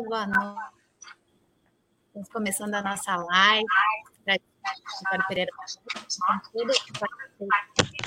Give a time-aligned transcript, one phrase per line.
[0.00, 0.60] boa noite.
[2.06, 3.66] Estamos começando a nossa live.
[5.04, 5.50] Para Pereira,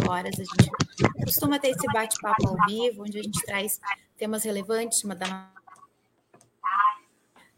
[0.07, 0.71] horas a gente
[1.25, 3.79] costuma ter esse bate-papo ao vivo, onde a gente traz
[4.17, 5.51] temas relevantes da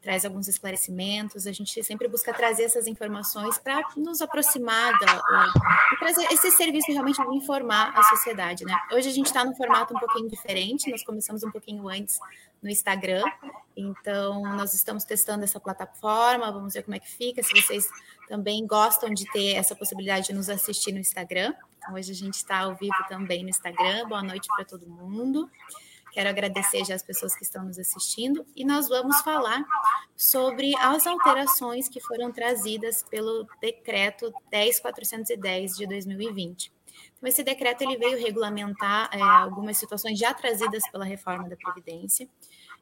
[0.08, 5.22] traz alguns esclarecimentos, a gente sempre busca trazer essas informações para nos aproximar da,
[5.92, 8.74] e trazer esse serviço realmente de informar a sociedade, né?
[8.94, 12.18] Hoje a gente está num formato um pouquinho diferente, nós começamos um pouquinho antes
[12.62, 13.22] no Instagram,
[13.78, 17.88] então nós estamos testando essa plataforma, vamos ver como é que fica, se vocês
[18.28, 21.54] também gostam de ter essa possibilidade de nos assistir no Instagram.
[21.78, 24.08] Então, hoje a gente está ao vivo também no Instagram.
[24.08, 25.50] Boa noite para todo mundo.
[26.12, 29.64] Quero agradecer já as pessoas que estão nos assistindo e nós vamos falar
[30.16, 36.72] sobre as alterações que foram trazidas pelo decreto 10410 de 2020.
[37.18, 42.28] Então, esse decreto ele veio regulamentar é, algumas situações já trazidas pela reforma da Previdência.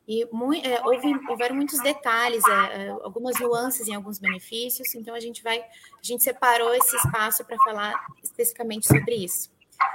[0.08, 5.20] E é, houve, houveram muitos detalhes, é, é, algumas nuances em alguns benefícios, então a
[5.20, 9.50] gente vai, a gente separou esse espaço para falar especificamente sobre isso.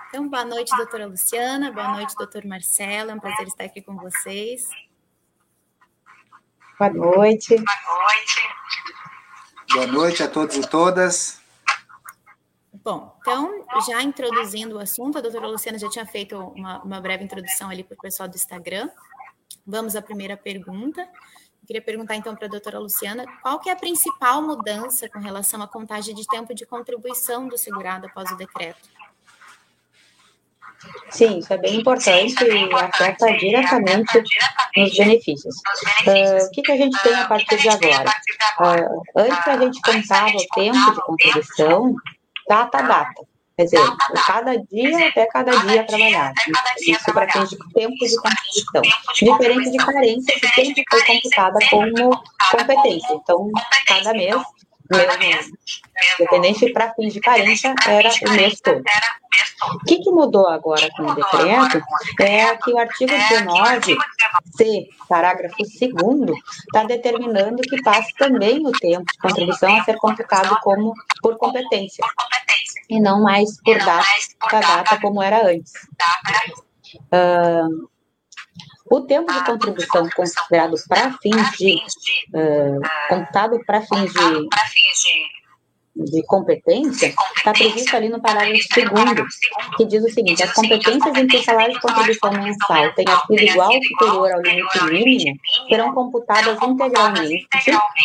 [0.08, 3.96] Então, boa noite, doutora Luciana, boa noite, doutor Marcelo, é um prazer estar aqui com
[3.96, 4.68] vocês.
[6.76, 7.54] Boa noite.
[7.54, 8.40] Boa noite.
[9.72, 11.40] Boa noite a todos e todas.
[12.82, 17.22] Bom, então, já introduzindo o assunto, a doutora Luciana já tinha feito uma, uma breve
[17.22, 18.88] introdução ali para o pessoal do Instagram.
[19.66, 21.02] Vamos à primeira pergunta.
[21.02, 25.18] Eu queria perguntar então para a doutora Luciana, qual que é a principal mudança com
[25.18, 28.88] relação à contagem de tempo de contribuição do segurado após o decreto?
[31.10, 34.22] Sim, isso é bem importante e afeta diretamente
[34.76, 35.54] nos benefícios.
[36.06, 38.10] Uh, o que, que a gente tem a partir de agora?
[38.60, 41.94] Uh, antes a gente contava o tempo de contribuição
[42.48, 43.29] data a data.
[43.60, 46.34] Quer dizer, cada dia até cada dia trabalhado.
[46.78, 48.82] Isso para fins de tempo de contribuição.
[49.12, 53.12] Diferente de carência, que sempre foi computada como competência.
[53.12, 53.50] Então,
[53.86, 54.42] cada mês
[54.90, 55.56] mesmo,
[56.18, 58.82] independente para fins de carência, era o mês todo.
[59.74, 61.82] O que, que mudou agora com o decreto?
[62.18, 69.18] é que o artigo 19c, parágrafo 2 está determinando que passe também o tempo de
[69.18, 72.04] contribuição a ser computado como por competência,
[72.90, 74.04] e não mais por data,
[74.50, 75.72] data como era antes.
[77.12, 77.88] Uh,
[78.90, 81.74] o tempo de contribuição considerado para fins de,
[82.34, 84.48] uh, computado para fins de
[86.04, 89.26] de competência está previsto ali no parágrafo segundo,
[89.76, 93.42] que diz o seguinte: as competências em que o salário de contribuição mensal tenha sido
[93.42, 95.38] igual ou superior ao limite mínimo
[95.68, 97.46] serão computadas integralmente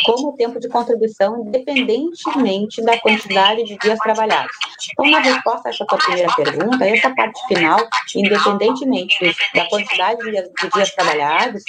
[0.05, 4.51] como tempo de contribuição, independentemente da quantidade de dias trabalhados.
[4.91, 7.79] Então, na resposta a essa tua primeira pergunta, essa parte final,
[8.15, 11.63] independentemente da quantidade de dias, de dias trabalhados,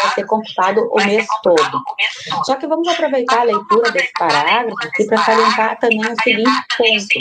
[0.00, 1.80] vai ser computado o mês todo.
[2.44, 5.49] Só que vamos aproveitar a leitura desse parágrafo aqui para salientar
[5.80, 7.18] também o seguinte ponto: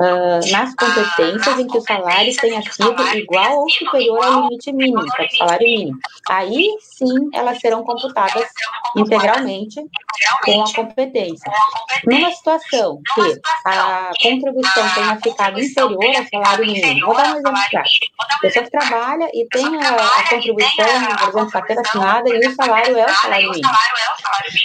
[0.00, 5.06] uh, nas competências em que o salário tenha sido igual ou superior ao limite mínimo,
[5.06, 5.98] para o salário mínimo.
[6.28, 8.48] Aí sim elas serão computadas
[8.96, 9.80] integralmente
[10.44, 11.50] com a competência.
[12.04, 17.60] Numa situação que a contribuição tenha ficado inferior ao salário mínimo, vou dar um exemplo
[17.70, 18.06] prático.
[18.40, 20.86] Pessoa que trabalha e tem a, a contribuição,
[21.18, 23.72] por exemplo, carteira assinada, e o salário é o salário mínimo.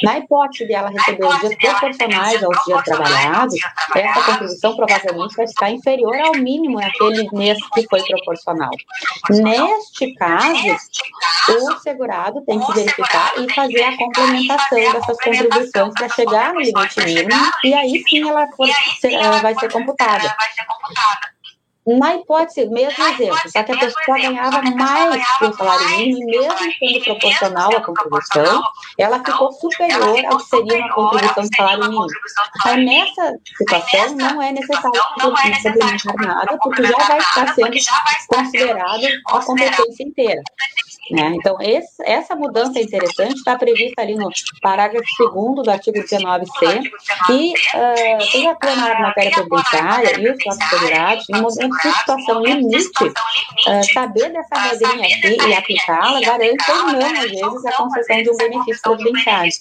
[0.04, 3.56] Na hipótese de ela receber os dias proporcionais aos dias trabalhados,
[3.96, 8.72] essa contribuição provavelmente vai estar inferior ao mínimo naquele mês que foi proporcional.
[9.30, 10.78] Neste caso,
[11.50, 17.04] o segurado tem que verificar e fazer a complementação dessas contribuições para chegar no limite
[17.04, 18.68] mínimo, e aí sim ela, for,
[19.04, 20.36] ela vai ser computada.
[21.86, 26.58] Na hipótese, mesmo exemplo, só que a pessoa ganhava mais que o salário mínimo, mesmo
[26.80, 28.64] sendo proporcional à contribuição,
[28.98, 32.08] ela ficou superior ao que seria uma contribuição de salário mínimo.
[32.66, 35.76] Aí, nessa situação, não é necessário complementar
[36.20, 37.78] nada, porque já vai estar sendo
[38.28, 40.42] considerado a competência inteira.
[41.12, 41.34] Né?
[41.36, 44.30] Então, esse, essa mudança é interessante, está prevista ali no
[44.62, 46.84] parágrafo 2 do artigo 19c,
[47.26, 52.42] que uh, quem atua na matéria previdenciária e os próprios segurados, em momento de situação
[52.42, 58.24] limite, uh, saber dessa regrinha aqui e aplicá-la garante ou não, às vezes, a concessão
[58.24, 59.52] de um benefício previdenciário.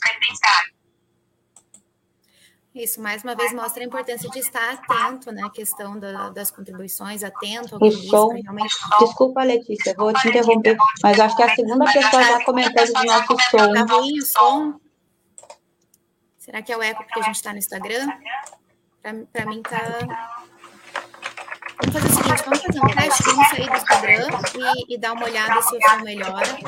[2.74, 7.22] Isso, mais uma vez, mostra a importância de estar atento, né, questão da, das contribuições,
[7.22, 8.74] atento ao o som, realmente...
[8.98, 13.36] Desculpa, Letícia, vou te interromper, mas acho que a segunda pessoa já comentando do nosso
[13.50, 13.74] som.
[13.74, 14.74] Tá ruim o som?
[16.38, 18.08] Será que é o eco porque a gente está no Instagram?
[19.02, 20.41] Para mim tá...
[21.82, 25.12] Vamos fazer o seguinte, vamos fazer um teste, vamos sair do Instagram e, e dar
[25.14, 26.58] uma olhada se o som melhora.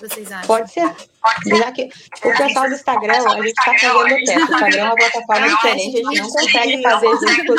[0.00, 0.46] vocês acham?
[0.46, 1.11] Pode ser.
[1.46, 1.88] Já que
[2.24, 4.36] o pessoal do Instagram, a gente está fazendo o teste.
[4.36, 7.54] O Instagram é uma plataforma diferente, a gente não consegue fazer junto.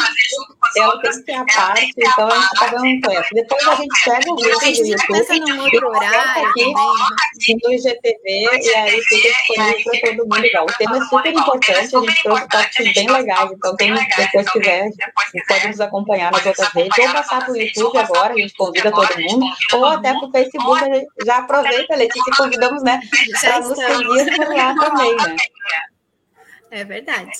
[0.75, 3.35] Ela tem que ter a parte, então a gente está fazendo um teste.
[3.35, 5.39] Depois a gente pega o vídeo do YouTube.
[5.39, 6.73] num outro horário aqui,
[7.63, 10.65] no IGTV, e aí fica disponível para todo mundo igual.
[10.65, 14.89] O tema é super importante, a gente trouxe tópicos bem legais, então quem depois quiser
[15.47, 18.91] pode nos acompanhar nas outras redes, ou passar para o YouTube agora, a gente convida
[18.91, 22.99] todo mundo, ou até para o Facebook, a gente já aproveita, Letícia, e convidamos, né,
[24.75, 25.35] também, né?
[26.71, 27.31] É verdade.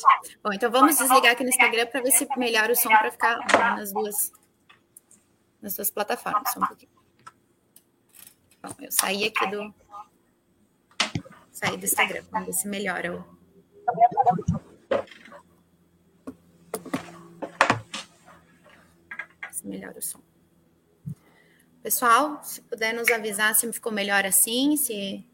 [0.43, 3.39] Bom, então vamos desligar aqui no Instagram para ver se melhora o som para ficar
[3.75, 4.31] nas duas,
[5.59, 6.53] nas duas plataformas.
[6.53, 6.91] Só um pouquinho.
[8.61, 9.73] Bom, eu saí aqui do.
[11.51, 12.23] Saí do Instagram.
[12.31, 13.25] Vamos ver se melhora o.
[19.51, 20.21] Se melhora o som.
[21.81, 25.27] Pessoal, se puder nos avisar se ficou melhor assim, se,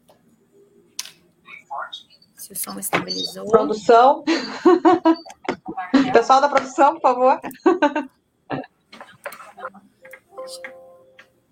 [2.50, 3.46] se o som estabilizou.
[3.46, 4.24] Produção.
[6.12, 7.40] Pessoal da produção, por favor.
[10.38, 10.72] Deixa eu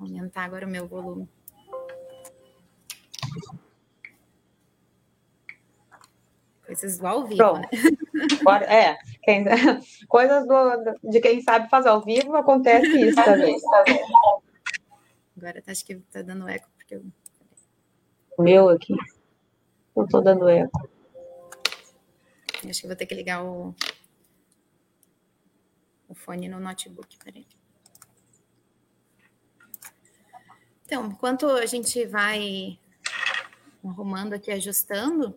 [0.00, 1.29] aumentar agora o meu volume.
[6.67, 7.61] Coisas do ao vivo, Pronto.
[7.61, 8.65] né?
[8.67, 9.44] É, quem,
[10.06, 13.56] coisas do, de quem sabe fazer ao vivo, acontece isso também.
[15.37, 17.05] Agora acho que tá dando eco, porque eu...
[18.37, 18.94] O meu aqui.
[19.99, 20.89] Eu tô dando eco.
[22.69, 23.75] Acho que vou ter que ligar o,
[26.09, 27.45] o fone no notebook, peraí.
[30.85, 32.79] Então, enquanto a gente vai
[33.85, 35.37] arrumando aqui, ajustando,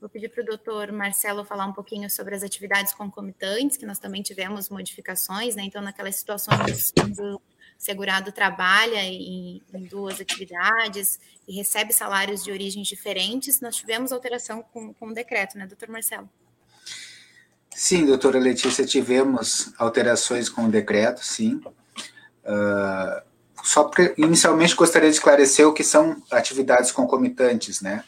[0.00, 3.98] vou pedir para o doutor Marcelo falar um pouquinho sobre as atividades concomitantes, que nós
[3.98, 5.64] também tivemos modificações, né?
[5.64, 6.92] Então, naquelas situações
[7.82, 11.18] segurado trabalha em, em, duas atividades
[11.48, 15.88] e recebe salários de origens diferentes, nós tivemos alteração com, com o decreto, né, doutor
[15.88, 16.30] Marcelo?
[17.74, 21.60] Sim, doutora Letícia, tivemos alterações com o decreto, sim.
[22.44, 23.20] Uh,
[23.64, 28.04] só inicialmente gostaria de esclarecer o que são atividades concomitantes, né?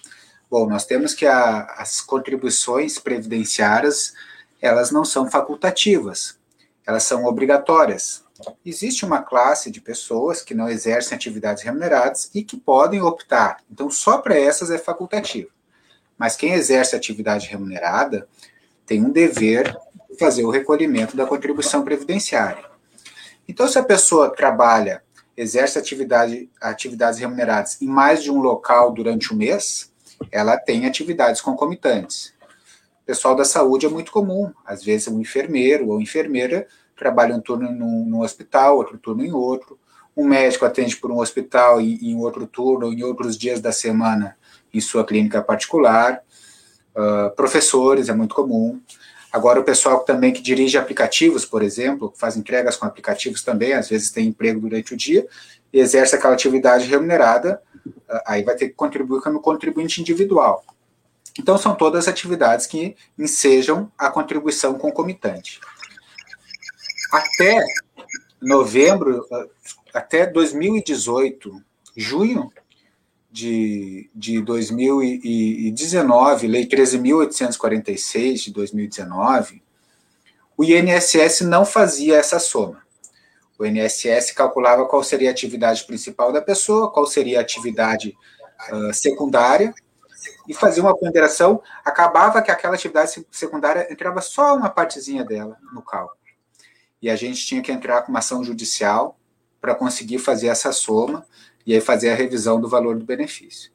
[0.49, 4.15] Bom, nós temos que a, as contribuições previdenciárias,
[4.63, 6.39] elas não são facultativas,
[6.87, 8.24] elas são obrigatórias.
[8.65, 13.59] Existe uma classe de pessoas que não exercem atividades remuneradas e que podem optar.
[13.71, 15.51] Então, só para essas é facultativo.
[16.19, 18.29] Mas quem exerce atividade remunerada
[18.87, 19.77] tem um dever
[20.11, 22.65] de fazer o recolhimento da contribuição previdenciária.
[23.49, 25.03] Então, se a pessoa trabalha
[25.37, 29.93] exerce atividade, atividades remuneradas em mais de um local durante o mês,
[30.31, 32.33] ela tem atividades concomitantes.
[33.03, 37.41] O pessoal da saúde é muito comum, às vezes um enfermeiro ou enfermeira trabalha um
[37.41, 39.79] turno num, num hospital, outro turno em outro,
[40.17, 44.37] um médico atende por um hospital e em outro turno, em outros dias da semana,
[44.73, 46.21] em sua clínica particular,
[46.95, 48.81] uh, professores, é muito comum,
[49.35, 53.73] Agora, o pessoal também que dirige aplicativos, por exemplo, que faz entregas com aplicativos também,
[53.73, 55.27] às vezes tem emprego durante o dia,
[55.73, 57.61] e exerce aquela atividade remunerada,
[58.09, 60.65] ah, aí vai ter que contribuir como contribuinte individual.
[61.37, 65.61] Então, são todas atividades que ensejam a contribuição concomitante.
[67.15, 67.65] Até
[68.43, 69.25] novembro,
[69.95, 71.63] até 2018,
[71.97, 72.53] junho
[73.31, 79.63] de, de 2019, Lei 13.846 de 2019,
[80.57, 82.83] o INSS não fazia essa soma.
[83.57, 88.13] O INSS calculava qual seria a atividade principal da pessoa, qual seria a atividade
[88.73, 89.73] uh, secundária,
[90.49, 91.63] e fazia uma ponderação.
[91.85, 96.24] Acabava que aquela atividade secundária entrava só uma partezinha dela no cálculo.
[97.05, 99.21] E a gente tinha que entrar com uma ação judicial
[99.61, 101.27] para conseguir fazer essa soma
[101.67, 103.71] e aí fazer a revisão do valor do benefício.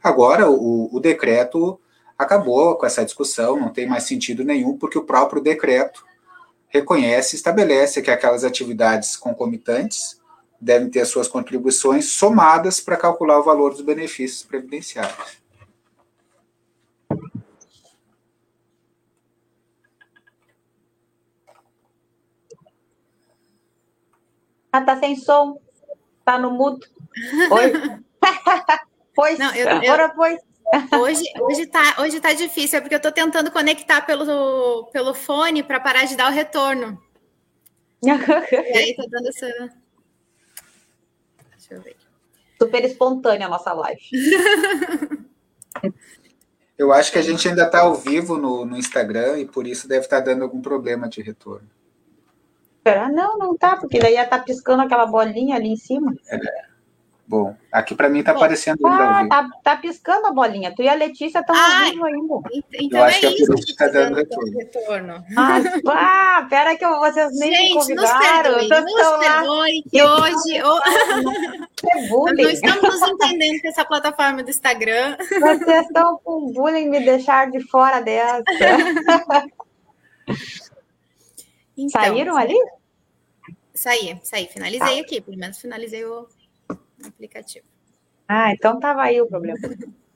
[0.00, 1.80] Agora, o, o decreto
[2.16, 6.06] acabou com essa discussão, não tem mais sentido nenhum, porque o próprio decreto
[6.68, 10.20] reconhece, estabelece que aquelas atividades concomitantes
[10.60, 15.42] devem ter suas contribuições somadas para calcular o valor dos benefícios previdenciários.
[24.72, 25.60] Ah, tá sem som.
[26.24, 26.86] Tá no mudo.
[27.50, 27.72] Oi?
[29.14, 30.38] pois, Não, eu, agora pois.
[31.00, 35.62] Hoje, hoje, tá, hoje tá difícil, é porque eu tô tentando conectar pelo, pelo fone
[35.62, 37.02] para parar de dar o retorno.
[38.02, 39.46] e aí tá dando essa.
[41.56, 41.96] Deixa eu ver.
[42.60, 44.02] Super espontânea a nossa live.
[46.76, 49.88] Eu acho que a gente ainda está ao vivo no, no Instagram e por isso
[49.88, 51.68] deve estar tá dando algum problema de retorno.
[52.88, 56.14] Ah, não, não tá, porque daí ia estar tá piscando aquela bolinha ali em cima.
[56.30, 56.68] É.
[57.28, 59.04] Bom, aqui para mim está aparecendo ainda.
[59.04, 60.74] Ah, tá, tá, piscando a bolinha.
[60.74, 62.34] Tu e a Letícia estão ah, vivo ainda.
[62.72, 64.58] Então eu acho é que é isso que está dando retorno.
[64.58, 65.24] retorno.
[65.36, 68.52] Ah, ah, pera que vocês nem Gente, me convidaram.
[68.52, 70.56] Nos perdoe, nos perdoe que hoje...
[70.56, 72.42] É bullying.
[72.42, 75.18] Nós não estamos nos entendendo com essa plataforma do Instagram.
[75.18, 78.42] Vocês estão com bullying me deixar de fora dessa.
[81.80, 82.56] Então, Saíram ali?
[83.78, 84.48] Saí, saí.
[84.48, 85.02] Finalizei ah.
[85.02, 85.20] aqui.
[85.20, 86.28] Pelo menos finalizei o
[87.04, 87.64] aplicativo.
[88.26, 89.58] Ah, então estava aí o problema.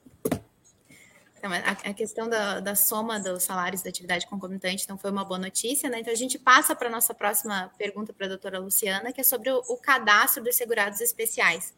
[1.45, 5.25] Então, a, a, questão da, da, soma dos salários da atividade concomitante, então, foi uma
[5.25, 5.99] boa notícia, né?
[5.99, 9.25] Então, a gente passa para a nossa próxima pergunta para a doutora Luciana, que é
[9.25, 11.73] sobre o, o, cadastro dos segurados especiais.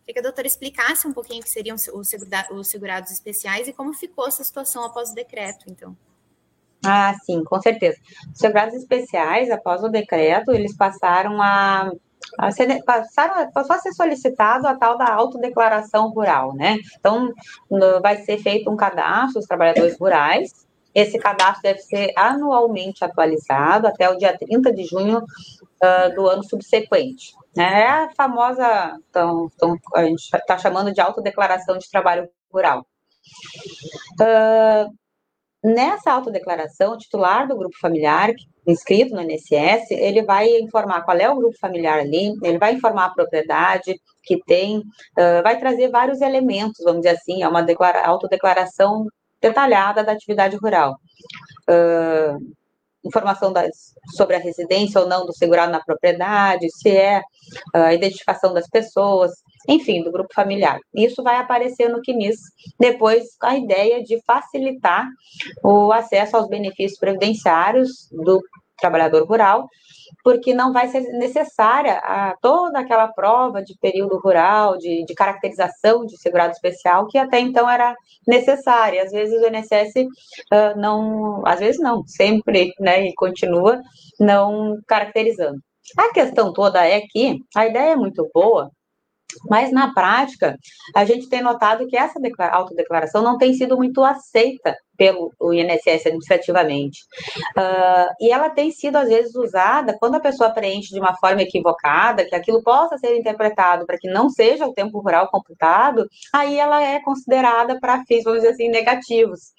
[0.00, 1.88] Queria que a doutora explicasse um pouquinho o que seriam os,
[2.50, 5.96] os segurados especiais e como ficou essa situação após o decreto, então.
[6.86, 7.98] Ah, sim, com certeza.
[8.32, 11.90] Os segurados especiais, após o decreto, eles passaram a
[12.38, 16.76] a ser, passaram, passou a ser solicitado a tal da autodeclaração rural, né?
[16.98, 17.32] Então,
[18.02, 20.66] vai ser feito um cadastro dos trabalhadores rurais.
[20.94, 26.42] Esse cadastro deve ser anualmente atualizado até o dia 30 de junho uh, do ano
[26.42, 27.34] subsequente.
[27.54, 27.82] Né?
[27.82, 32.86] É a famosa, então, então a gente está chamando de autodeclaração de trabalho rural.
[34.20, 34.90] Uh,
[35.66, 38.30] Nessa autodeclaração, o titular do grupo familiar,
[38.64, 43.06] inscrito no INSS, ele vai informar qual é o grupo familiar ali, ele vai informar
[43.06, 47.66] a propriedade que tem, uh, vai trazer vários elementos, vamos dizer assim, é uma
[48.04, 49.06] autodeclaração
[49.40, 51.00] detalhada da atividade rural.
[51.68, 52.38] Uh,
[53.06, 57.22] informação das, sobre a residência ou não do segurado na propriedade, se é
[57.72, 59.32] a identificação das pessoas,
[59.68, 60.78] enfim, do grupo familiar.
[60.94, 62.36] Isso vai aparecer no CNIS,
[62.78, 65.06] depois a ideia de facilitar
[65.62, 68.42] o acesso aos benefícios previdenciários do
[68.78, 69.68] trabalhador rural,
[70.22, 76.04] porque não vai ser necessária a, toda aquela prova de período rural, de, de, caracterização
[76.04, 77.94] de segurado especial, que até então era
[78.26, 79.02] necessária.
[79.02, 79.94] Às vezes o INSS
[80.52, 83.80] uh, não, às vezes não, sempre, né, e continua
[84.18, 85.58] não caracterizando.
[85.96, 88.70] A questão toda é que a ideia é muito boa,
[89.48, 90.56] mas na prática,
[90.94, 92.18] a gente tem notado que essa
[92.52, 97.00] autodeclaração não tem sido muito aceita pelo INSS administrativamente.
[97.56, 101.42] Uh, e ela tem sido, às vezes, usada quando a pessoa preenche de uma forma
[101.42, 106.58] equivocada, que aquilo possa ser interpretado para que não seja o tempo rural computado, aí
[106.58, 109.52] ela é considerada para fins, vamos dizer assim, negativos.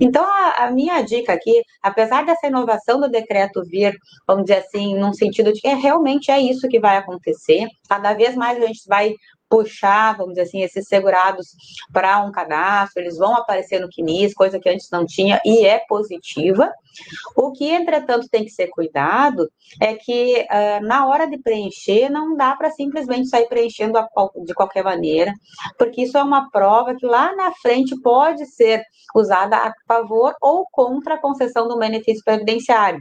[0.00, 3.94] Então, a, a, minha dica aqui, apesar dessa inovação do decreto vir,
[4.26, 8.34] vamos dizer assim, num sentido de que realmente é isso que vai acontecer, cada vez
[8.34, 9.14] mais a gente vai
[9.48, 11.54] puxar, vamos dizer assim, esses segurados
[11.92, 15.78] para um cadastro, eles vão aparecer no CNIS, coisa que antes não tinha, e é
[15.88, 16.72] positiva.
[17.36, 19.48] O que, entretanto, tem que ser cuidado
[19.80, 23.98] é que uh, na hora de preencher, não dá para simplesmente sair preenchendo
[24.44, 25.32] de qualquer maneira,
[25.78, 28.82] porque isso é uma prova que lá na frente pode ser
[29.14, 33.00] usada a favor ou contra a concessão do benefício previdenciário.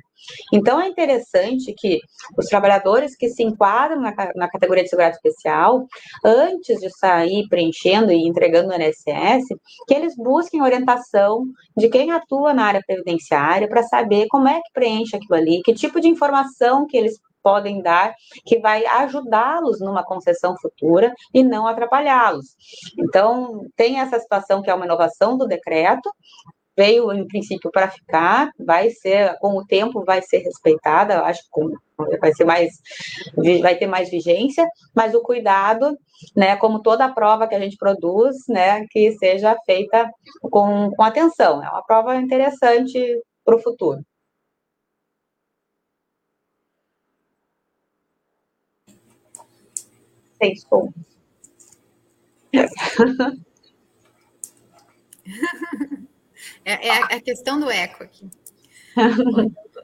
[0.54, 2.00] Então, é interessante que
[2.38, 5.86] os trabalhadores que se enquadram na, na categoria de segurança especial,
[6.24, 9.46] antes de sair preenchendo e entregando no INSS,
[9.88, 11.44] que eles busquem orientação
[11.78, 15.74] de quem atua na área previdenciária para saber como é que preenche aquilo ali, que
[15.74, 21.68] tipo de informação que eles podem dar que vai ajudá-los numa concessão futura e não
[21.68, 22.56] atrapalhá-los.
[22.98, 26.10] Então, tem essa situação que é uma inovação do decreto,
[26.75, 32.18] veio em princípio para ficar, vai ser com o tempo vai ser respeitada, acho que
[32.20, 32.74] vai ser mais
[33.62, 35.98] vai ter mais vigência, mas o cuidado,
[36.36, 40.10] né, como toda prova que a gente produz, né, que seja feita
[40.42, 41.63] com, com atenção.
[41.63, 43.00] É uma prova interessante
[43.46, 44.04] para o futuro.
[50.42, 51.06] Seis pontos.
[56.64, 58.30] É, é a questão do eco aqui.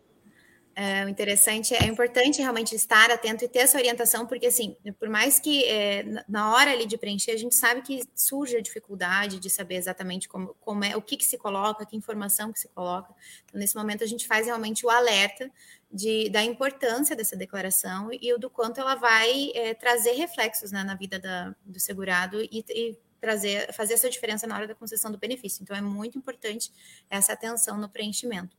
[0.84, 4.76] É, o interessante é, é importante realmente estar atento e ter essa orientação, porque assim,
[5.00, 8.62] por mais que é, na hora ali de preencher, a gente sabe que surge a
[8.62, 12.60] dificuldade de saber exatamente como, como é, o que, que se coloca, que informação que
[12.60, 13.14] se coloca.
[13.46, 15.52] Então, nesse momento, a gente faz realmente o alerta
[15.92, 20.84] de, da importância dessa declaração e, o do quanto ela vai é, trazer reflexos né,
[20.84, 25.12] na vida da, do segurado e, e trazer, fazer essa diferença na hora da concessão
[25.12, 25.62] do benefício.
[25.64, 26.74] Então, é muito importante
[27.10, 28.58] essa atenção no preenchimento.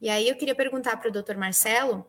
[0.00, 2.06] E aí, eu queria perguntar para o doutor Marcelo,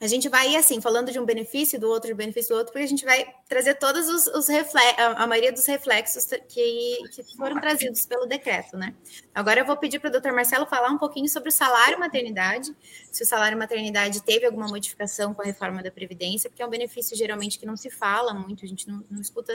[0.00, 2.84] A gente vai, assim, falando de um benefício do outro, de benefício do outro, porque
[2.84, 7.60] a gente vai trazer todos os, os reflexos, a maioria dos reflexos que, que foram
[7.60, 8.94] trazidos pelo decreto, né?
[9.32, 12.74] Agora eu vou pedir para o doutor Marcelo falar um pouquinho sobre o salário maternidade,
[13.10, 16.70] se o salário maternidade teve alguma modificação com a reforma da Previdência, porque é um
[16.70, 19.52] benefício geralmente que não se fala muito, a gente não, não escuta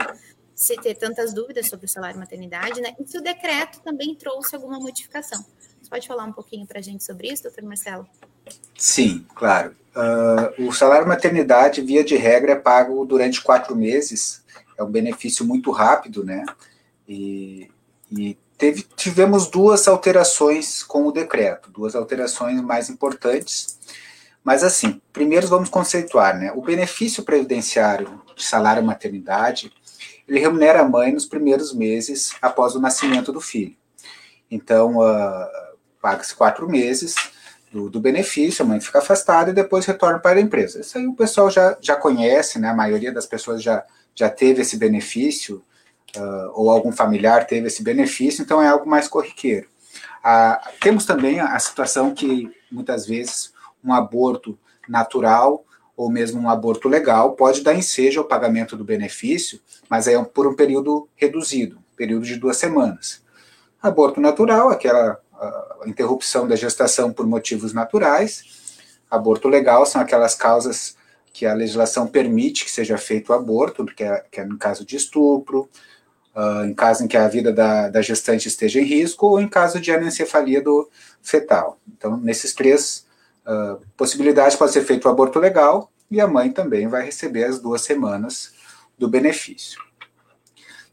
[0.60, 2.94] se ter tantas dúvidas sobre o salário maternidade, né?
[3.00, 5.42] E se o decreto também trouxe alguma modificação.
[5.80, 8.06] Você pode falar um pouquinho para a gente sobre isso, doutor Marcelo?
[8.76, 9.74] Sim, claro.
[9.96, 14.44] Uh, o salário maternidade, via de regra, é pago durante quatro meses.
[14.76, 16.44] É um benefício muito rápido, né?
[17.08, 17.70] E,
[18.12, 23.78] e teve, tivemos duas alterações com o decreto, duas alterações mais importantes.
[24.44, 26.52] Mas assim, primeiro vamos conceituar, né?
[26.54, 29.72] O benefício previdenciário de salário maternidade,
[30.30, 33.74] ele remunera a mãe nos primeiros meses após o nascimento do filho.
[34.48, 37.16] Então, uh, paga-se quatro meses,
[37.72, 40.80] do, do, benefício, a mãe fica afastada e depois retorna para a empresa.
[40.80, 42.68] Isso aí o pessoal já, já conhece, né?
[42.68, 43.84] A maioria das pessoas já,
[44.14, 45.64] já teve esse benefício,
[46.16, 49.68] uh, ou algum familiar teve esse benefício, então é algo mais corriqueiro.
[50.24, 53.52] Uh, temos também a, a situação que, muitas vezes,
[53.84, 54.56] um aborto
[54.88, 55.64] natural
[55.96, 59.60] ou mesmo um aborto legal pode dar ensejo ao pagamento do benefício,
[59.90, 63.20] mas é por um período reduzido, período de duas semanas.
[63.82, 65.20] Aborto natural, aquela
[65.86, 68.44] interrupção da gestação por motivos naturais.
[69.10, 70.96] Aborto legal são aquelas causas
[71.32, 74.84] que a legislação permite que seja feito o aborto, que é, que é no caso
[74.84, 75.68] de estupro,
[76.34, 79.48] uh, em caso em que a vida da, da, gestante esteja em risco, ou em
[79.48, 80.88] caso de anencefalia do
[81.22, 81.78] fetal.
[81.88, 83.06] Então, nesses três
[83.46, 87.60] uh, possibilidades, pode ser feito o aborto legal, e a mãe também vai receber as
[87.60, 88.52] duas semanas
[89.00, 89.80] do benefício.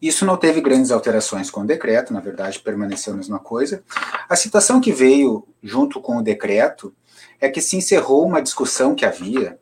[0.02, 3.84] Isso não teve grandes alterações com o decreto, na verdade, permaneceu a mesma coisa.
[4.30, 6.96] A situação que veio junto com o decreto
[7.42, 9.60] é que se encerrou uma discussão que havia,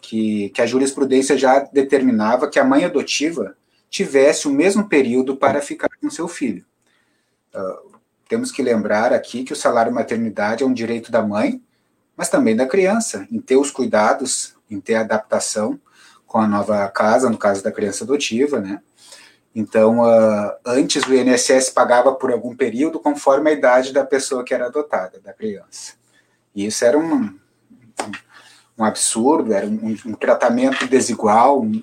[0.00, 3.56] que, que a jurisprudência já determinava que a mãe adotiva
[3.90, 6.64] tivesse o mesmo período para ficar com seu filho.
[7.54, 7.98] Uh,
[8.28, 11.62] temos que lembrar aqui que o salário maternidade é um direito da mãe,
[12.16, 15.78] mas também da criança, em ter os cuidados, em ter a adaptação
[16.34, 18.82] com a nova casa, no caso da criança adotiva, né?
[19.54, 24.52] Então, uh, antes o INSS pagava por algum período conforme a idade da pessoa que
[24.52, 25.92] era adotada, da criança.
[26.52, 27.38] E isso era um,
[28.76, 31.80] um, absurdo, era um, um tratamento desigual, um,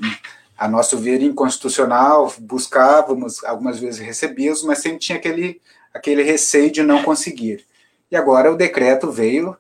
[0.58, 5.62] a nosso ver inconstitucional, buscávamos, algumas vezes recebíamos, mas sempre tinha aquele,
[5.94, 7.66] aquele receio de não conseguir.
[8.12, 9.56] E agora o decreto veio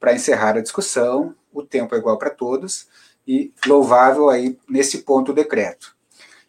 [0.00, 2.88] para encerrar a discussão, o tempo é igual para todos,
[3.26, 5.96] e louvável aí nesse ponto o decreto.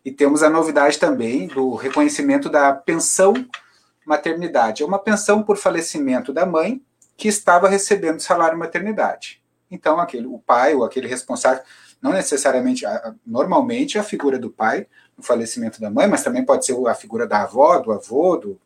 [0.04, 3.34] E temos a novidade também do reconhecimento da pensão
[4.06, 4.84] maternidade.
[4.84, 6.82] É uma pensão por falecimento da mãe
[7.16, 9.42] que estava recebendo salário maternidade.
[9.72, 11.64] Então, aquele, o pai ou aquele responsável,
[12.02, 12.84] não necessariamente,
[13.26, 17.26] normalmente a figura do pai no falecimento da mãe, mas também pode ser a figura
[17.26, 18.60] da avó, do avô, do,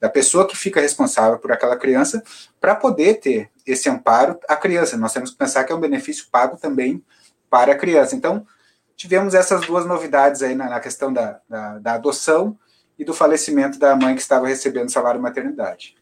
[0.00, 2.22] da pessoa que fica responsável por aquela criança,
[2.60, 4.96] para poder ter esse amparo à criança.
[4.96, 7.04] Nós temos que pensar que é um benefício pago também
[7.50, 8.14] para a criança.
[8.14, 8.46] Então,
[8.96, 12.58] tivemos essas duas novidades aí na, na questão da, da, da, adoção
[12.98, 15.96] e do falecimento da mãe que estava recebendo salário maternidade.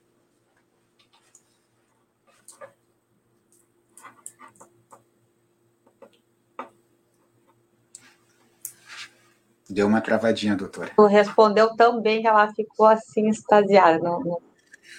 [9.69, 10.93] Deu uma travadinha, doutora.
[11.09, 13.99] Respondeu tão bem que ela ficou assim extasiada.
[13.99, 14.41] Não, não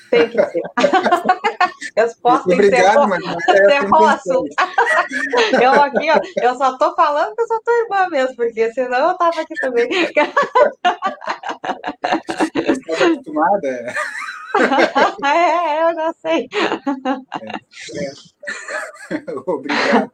[0.09, 0.61] tem que ser.
[1.95, 4.45] Resposta Obrigado, em mas é posso.
[5.61, 9.09] Eu aqui, ó, eu só tô falando que eu sou tua irmã mesmo, porque senão
[9.09, 9.87] eu tava aqui também.
[12.53, 13.67] Estava acostumada?
[13.67, 13.93] É.
[15.25, 16.49] é, eu já sei.
[17.95, 19.23] É, é.
[19.45, 20.11] Obrigado.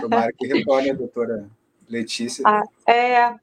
[0.00, 1.48] Tomara que retorne a doutora
[1.88, 2.42] Letícia.
[2.46, 3.34] Ah, é,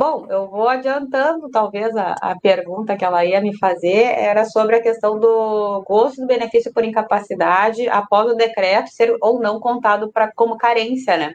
[0.00, 4.76] Bom, eu vou adiantando, talvez, a, a, pergunta que ela ia me fazer era sobre
[4.76, 10.10] a questão do gosto do benefício por incapacidade após o decreto ser ou não contado
[10.10, 11.34] pra, como carência, né?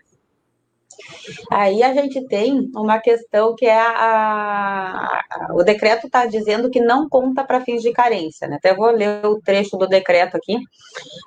[1.51, 6.79] Aí a gente tem uma questão que é a, a o decreto está dizendo que
[6.79, 8.57] não conta para fins de carência, né?
[8.57, 10.57] Até vou ler o trecho do decreto aqui,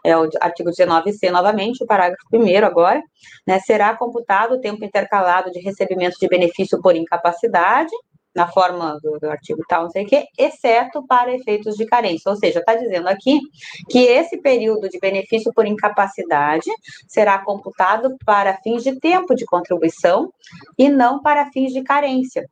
[0.05, 3.03] é o artigo 19c novamente, o parágrafo 1 agora,
[3.47, 3.59] né?
[3.61, 7.91] Será computado o tempo intercalado de recebimento de benefício por incapacidade,
[8.39, 12.31] na forma do, do, artigo tal, não sei o quê, exceto para efeitos de carência.
[12.31, 13.41] Ou seja, está dizendo aqui
[13.91, 16.71] que esse período de benefício por incapacidade
[17.09, 20.33] será computado para fins de tempo de contribuição
[20.79, 22.49] e não para fins de carência.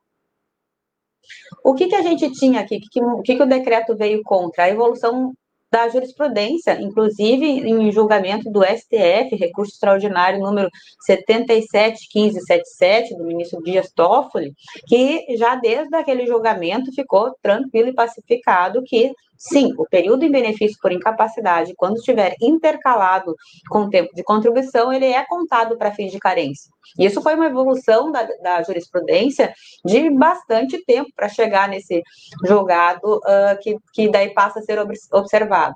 [1.63, 2.75] O que, que a gente tinha aqui?
[2.75, 4.65] O que, que, que, o decreto veio contra?
[4.65, 5.33] A evolução
[5.71, 10.69] da jurisprudência, inclusive em julgamento do STF, recurso extraordinário número
[11.05, 14.53] 771577 do ministro Dias Toffoli,
[14.87, 20.77] que já desde aquele julgamento ficou tranquilo e pacificado que Sim, o período em benefício
[20.81, 23.35] por incapacidade, quando estiver intercalado
[23.69, 26.71] com o tempo de contribuição, ele é contado para fins de carência.
[26.97, 29.53] Isso foi uma evolução da, da jurisprudência
[29.85, 32.01] de bastante tempo para chegar nesse
[32.45, 34.79] julgado uh, que, que daí passa a ser
[35.11, 35.75] observado.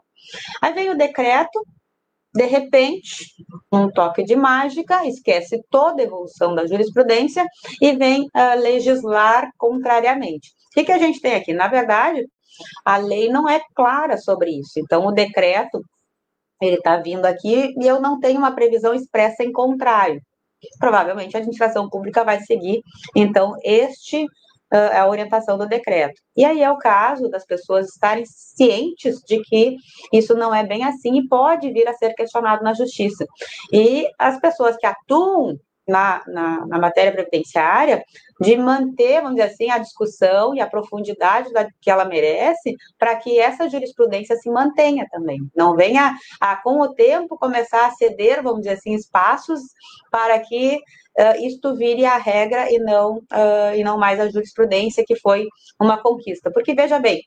[0.61, 1.63] Aí veio o decreto,
[2.33, 3.25] de repente,
[3.71, 7.45] um toque de mágica, esquece toda a evolução da jurisprudência
[7.81, 10.49] e vem uh, legislar contrariamente.
[10.71, 11.53] O que, que a gente tem aqui?
[11.53, 12.25] Na verdade,
[12.85, 14.73] a lei não é clara sobre isso.
[14.77, 15.81] Então, o decreto,
[16.61, 20.21] ele está vindo aqui e eu não tenho uma previsão expressa em contrário.
[20.79, 22.81] Provavelmente a administração pública vai seguir,
[23.15, 24.27] então, este
[24.73, 26.21] é a orientação do decreto.
[26.35, 29.75] E aí é o caso das pessoas estarem cientes de que
[30.13, 33.25] isso não é bem assim e pode vir a ser questionado na justiça.
[33.71, 38.01] E as pessoas que atuam na, na, na, matéria previdenciária
[38.41, 43.15] de manter, vamos dizer assim, a discussão e a profundidade da, que ela merece para
[43.15, 45.39] que essa jurisprudência se mantenha também.
[45.55, 49.61] Não venha, a, com o tempo, começar a ceder, vamos dizer assim, espaços
[50.09, 50.75] para que
[51.19, 55.45] uh, isto vire a regra e não, uh, e não mais a jurisprudência, que foi
[55.79, 56.49] uma conquista.
[56.51, 57.21] Porque, veja bem,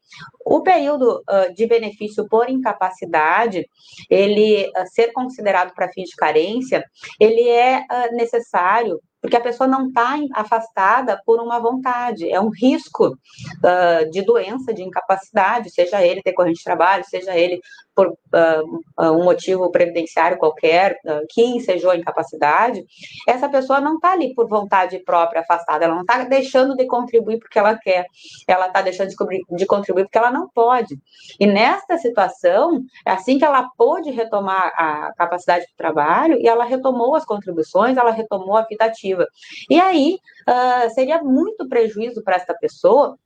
[0.44, 3.64] o período uh, de benefício por incapacidade,
[4.10, 6.84] ele ser considerado para fins de carência,
[7.20, 13.06] ele é necessário porque a pessoa não está afastada por uma vontade, é um risco
[13.08, 17.58] uh, de doença, de incapacidade, seja ele decorrente de trabalho, seja ele
[17.94, 22.84] por uh, um motivo previdenciário qualquer, uh, que ensejou a incapacidade,
[23.28, 27.38] essa pessoa não está ali por vontade própria afastada, ela não está deixando de contribuir
[27.38, 28.06] porque ela quer,
[28.48, 29.16] ela está deixando de,
[29.56, 30.96] de, contribuir porque ela não pode.
[31.38, 36.64] E nesta situação, é assim que ela pôde retomar a capacidade de trabalho, e ela
[36.64, 39.26] retomou as contribuições, ela retomou a vida ativa.
[39.70, 43.16] E aí, uh, seria muito prejuízo para essa pessoa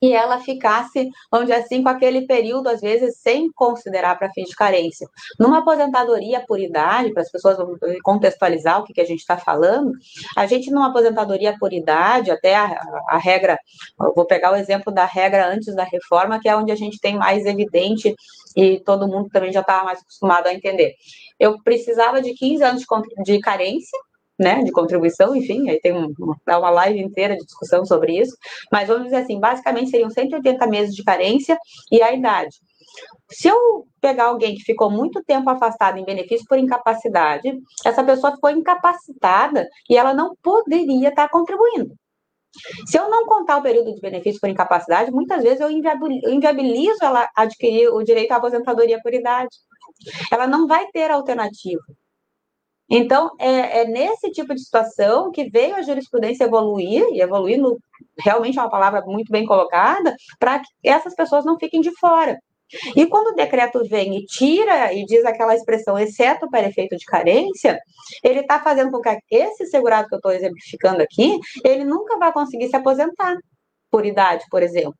[0.00, 4.48] e ela ficasse, vamos dizer assim, com aquele período, às vezes, sem considerar para fins
[4.48, 5.08] de carência.
[5.38, 7.58] Numa aposentadoria por idade, para as pessoas
[8.02, 9.92] contextualizar o que, que a gente está falando,
[10.36, 13.58] a gente, numa aposentadoria por idade, até a, a regra,
[14.14, 17.16] vou pegar o exemplo da regra antes da reforma, que é onde a gente tem
[17.16, 18.14] mais evidente
[18.56, 20.94] e todo mundo também já estava mais acostumado a entender.
[21.38, 23.98] Eu precisava de 15 anos de, de carência,
[24.38, 26.12] né, de contribuição, enfim, aí tem um,
[26.46, 28.36] uma live inteira de discussão sobre isso,
[28.70, 31.58] mas vamos dizer assim, basicamente seriam 180 meses de carência
[31.90, 32.56] e a idade.
[33.30, 37.52] Se eu pegar alguém que ficou muito tempo afastado em benefício por incapacidade,
[37.84, 41.94] essa pessoa ficou incapacitada e ela não poderia estar contribuindo.
[42.86, 47.28] Se eu não contar o período de benefício por incapacidade, muitas vezes eu inviabilizo ela
[47.36, 49.54] adquirir o direito à aposentadoria por idade.
[50.32, 51.82] Ela não vai ter alternativa.
[52.90, 57.60] Então, é, é, nesse tipo de situação que veio a jurisprudência evoluir, e evoluir
[58.18, 62.38] realmente é uma palavra muito bem colocada, para que essas pessoas não fiquem de fora.
[62.94, 67.04] E quando o decreto vem e tira e diz aquela expressão, exceto para efeito de
[67.04, 67.78] carência,
[68.22, 72.32] ele está fazendo com que esse segurado que eu estou exemplificando aqui, ele nunca vai
[72.32, 73.36] conseguir se aposentar
[73.90, 74.94] por idade, por exemplo.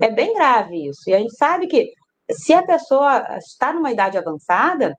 [0.00, 1.02] É bem grave isso.
[1.08, 1.92] E a gente sabe que
[2.32, 4.94] se a pessoa está numa idade avançada,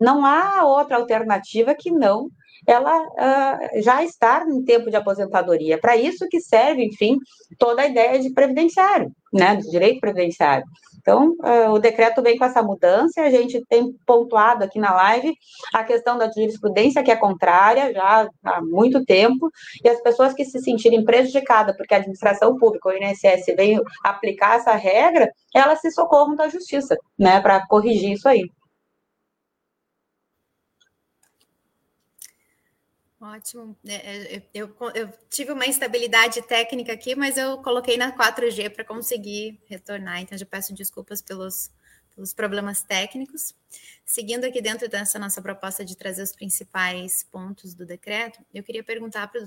[0.00, 2.28] não há outra alternativa que não
[2.66, 5.78] ela uh, já estar em tempo de aposentadoria.
[5.78, 7.18] Para isso que serve, enfim,
[7.58, 10.64] toda a ideia de previdenciário, né, de direito previdenciário.
[11.00, 15.34] Então, uh, o decreto vem com essa mudança, a gente tem pontuado aqui na live
[15.72, 19.50] a questão da jurisprudência, que é contrária já há muito tempo,
[19.82, 24.56] e as pessoas que se sentirem prejudicadas porque a administração pública, o INSS, veio aplicar
[24.56, 28.44] essa regra, elas se socorram da justiça, né, para corrigir isso aí.
[33.20, 33.76] Ótimo.
[33.86, 38.82] É, é, eu, eu, tive uma instabilidade técnica aqui, mas eu coloquei na 4G para
[38.82, 40.22] conseguir retornar.
[40.22, 41.70] Então, já peço desculpas pelos,
[42.14, 43.54] pelos problemas técnicos.
[44.06, 48.82] Seguindo aqui dentro dessa nossa proposta de trazer os principais pontos do decreto, eu queria
[48.82, 49.42] perguntar para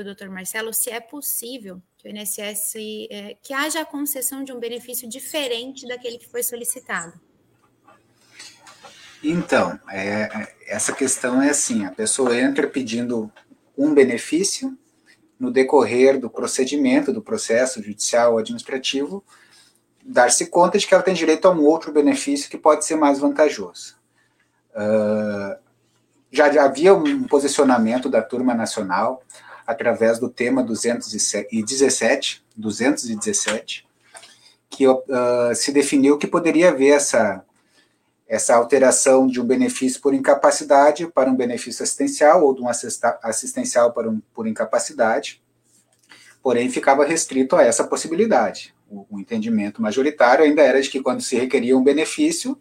[0.00, 2.76] o doutor Marcelo se é possível que o INSS
[3.10, 7.27] é, que haja a concessão de um benefício diferente daquele que foi solicitado.
[9.22, 13.30] Então, é, essa questão é assim: a pessoa entra pedindo
[13.76, 14.76] um benefício,
[15.38, 19.24] no decorrer do procedimento, do processo judicial ou administrativo,
[20.04, 23.18] dar-se conta de que ela tem direito a um outro benefício que pode ser mais
[23.18, 23.96] vantajoso.
[24.74, 25.56] Uh,
[26.30, 29.22] já, já havia um posicionamento da turma nacional
[29.66, 33.88] através do tema 217, 217
[34.70, 34.98] que uh,
[35.54, 37.44] se definiu que poderia haver essa,
[38.28, 43.92] essa alteração de um benefício por incapacidade para um benefício assistencial ou de um assistencial
[43.92, 45.42] para um por incapacidade,
[46.42, 48.74] porém ficava restrito a essa possibilidade.
[48.86, 52.60] O, o entendimento majoritário ainda era de que quando se requeria um benefício,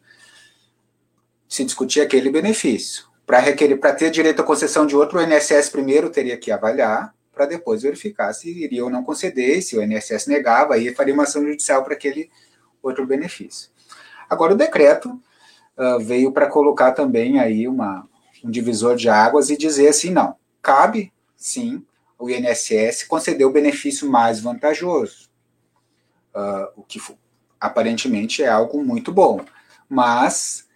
[1.50, 3.06] se discutia aquele benefício.
[3.26, 7.14] Para requerer, para ter direito à concessão de outro, o INSS primeiro teria que avaliar,
[7.34, 11.24] para depois verificar se iria ou não conceder, se o INSS negava, aí faria uma
[11.24, 12.32] ação judicial para aquele
[12.82, 13.70] outro benefício.
[14.30, 15.22] Agora, o decreto
[15.78, 18.08] uh, veio para colocar também aí uma,
[18.44, 21.86] um divisor de águas e dizer assim, não, cabe, sim,
[22.20, 25.30] o INSS conceder o benefício mais vantajoso,
[26.36, 27.00] uh, o que
[27.60, 29.46] aparentemente é algo muito bom,
[29.88, 30.68] mas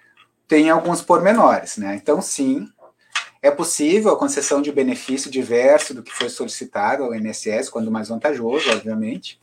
[0.48, 1.96] tem alguns pormenores, né?
[1.96, 2.68] Então, sim,
[3.42, 8.10] é possível a concessão de benefício diverso do que foi solicitado ao INSS, quando mais
[8.10, 9.40] vantajoso, obviamente,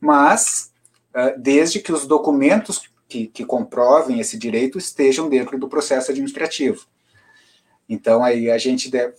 [0.00, 0.72] mas
[1.14, 6.86] uh, desde que os documentos que, que, comprovem esse direito estejam dentro do processo administrativo.
[7.88, 9.14] Então, aí a gente deve,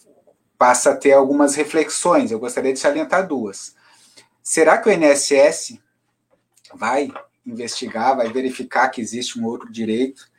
[0.58, 2.32] passa a ter algumas reflexões.
[2.32, 3.76] Eu gostaria de salientar duas.
[4.44, 5.80] Será que o INSS
[6.76, 7.12] vai
[7.46, 10.30] investigar, vai verificar que existe um outro direito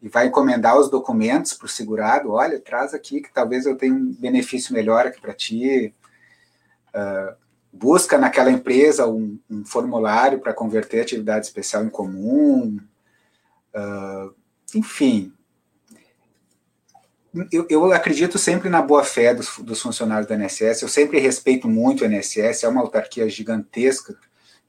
[0.00, 3.94] e vai encomendar os documentos para o segurado, olha, traz aqui que talvez eu tenha
[3.94, 5.94] um benefício melhor aqui para ti,
[6.94, 7.34] uh,
[7.74, 12.78] busca naquela empresa um, um formulário para converter atividade especial em comum,
[13.74, 14.34] uh,
[14.74, 15.32] enfim.
[17.50, 22.04] Eu, eu, acredito sempre na boa-fé dos, dos funcionários do INSS, eu sempre respeito muito
[22.04, 24.16] o INSS, é uma autarquia gigantesca,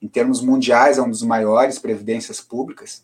[0.02, 3.04] em termos mundiais, é um dos maiores previdências públicas,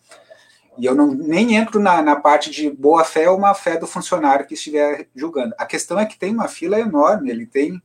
[0.80, 3.86] e eu não, nem entro na, na parte de boa fé ou má fé do
[3.86, 5.54] funcionário que estiver julgando.
[5.60, 7.80] A questão é que tem uma fila enorme, ele tem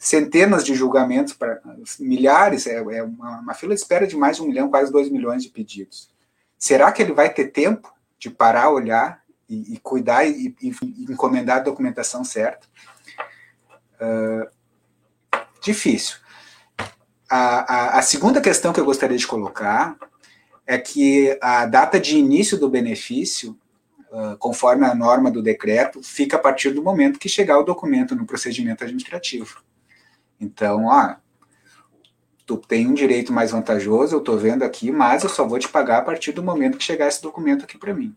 [0.00, 1.60] centenas de julgamentos, para
[1.98, 5.10] milhares, é, é uma, uma, fila de espera de mais de um milhão, quase dois
[5.10, 6.10] milhões de pedidos.
[6.58, 10.72] Será que ele vai ter tempo de parar, olhar e, e cuidar e, e,
[11.10, 12.66] encomendar a documentação certa?
[14.00, 14.48] Uh,
[15.62, 16.16] difícil.
[17.28, 19.98] A, a, a segunda questão que eu gostaria de colocar
[20.66, 23.54] é que a data de início do benefício,
[24.10, 28.14] uh, conforme a norma do decreto, fica a partir do momento que chegar o documento
[28.14, 29.62] no procedimento administrativo.
[30.40, 31.20] Então, ah,
[32.46, 35.68] tu tem um direito mais vantajoso, eu estou vendo aqui, mas eu só vou te
[35.68, 38.16] pagar a partir do momento que chegar esse documento aqui para mim.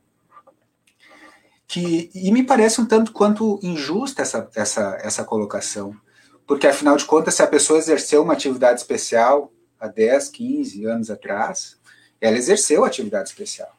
[1.68, 5.96] Que, e me parece um tanto quanto injusta essa, essa, essa colocação,
[6.48, 11.12] porque afinal de contas, se a pessoa exerceu uma atividade especial há 10, 15 anos
[11.12, 11.78] atrás,
[12.20, 13.72] ela exerceu atividade especial.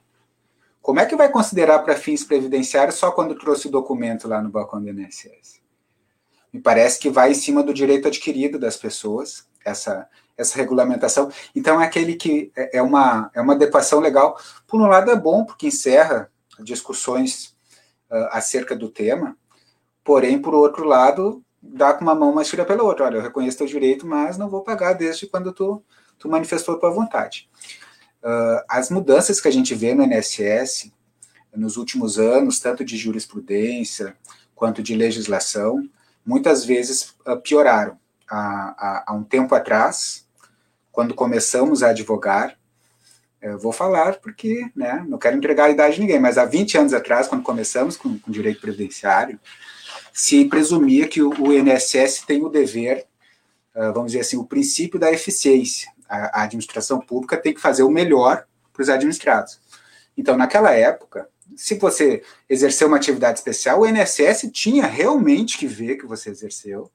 [0.81, 4.51] Como é que vai considerar para fins previdenciários só quando trouxe o documento lá no
[4.51, 5.63] balcão do INSS?
[6.55, 11.29] Me parece que vai em cima do direito adquirido das pessoas, essa, essa regulamentação.
[11.53, 14.38] Então, é aquele que é, é uma, é uma adequação legal.
[14.64, 17.57] Por um lado, é bom, porque encerra discussões
[18.09, 19.37] uh, acerca do tema,
[20.05, 23.07] porém, por outro lado, dá com uma mão, mas tira pela outra.
[23.07, 25.83] Olha, eu reconheço teu direito, mas não vou pagar desde quando tu,
[26.21, 27.51] tu manifestou tua vontade.
[28.23, 30.93] Uh, as mudanças que a gente vê no INSS
[31.53, 34.17] nos últimos anos, tanto de jurisprudência
[34.55, 35.83] quanto de legislação,
[36.25, 37.99] muitas vezes uh, pioraram.
[38.29, 40.27] Há, há, há, um tempo atrás,
[40.91, 42.57] quando começamos a advogar,
[43.41, 46.79] eu vou falar porque né, não quero entregar a idade de ninguém, mas há 20
[46.79, 49.39] anos atrás, quando começamos com, com direito previdenciário,
[50.13, 53.07] se presumia que o, o INSS tem o dever,
[53.75, 57.91] uh, vamos dizer assim, o princípio da eficiência a, administração pública tem que fazer o
[57.91, 59.61] melhor para os administrados.
[60.17, 65.97] Então, naquela época, se você exerceu uma atividade especial, o INSS tinha realmente que ver
[65.97, 66.90] que você exerceu,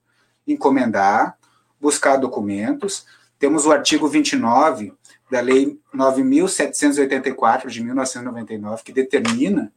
[0.48, 1.38] encomendar,
[1.80, 3.06] buscar documentos.
[3.38, 4.94] Temos o artigo 29
[5.30, 9.72] da Lei 9.784 de 1999, que determina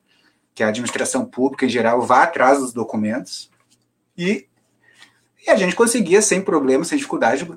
[0.55, 3.51] que a administração pública, em geral, vá atrás dos documentos.
[4.17, 4.47] E,
[5.47, 7.51] e a gente conseguia, sem problema, sem dificuldade,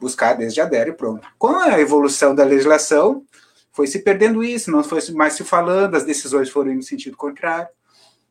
[0.00, 1.26] buscar desde a DER e pronto.
[1.38, 3.24] Com a evolução da legislação,
[3.72, 7.68] foi se perdendo isso, não foi mais se falando, as decisões foram no sentido contrário.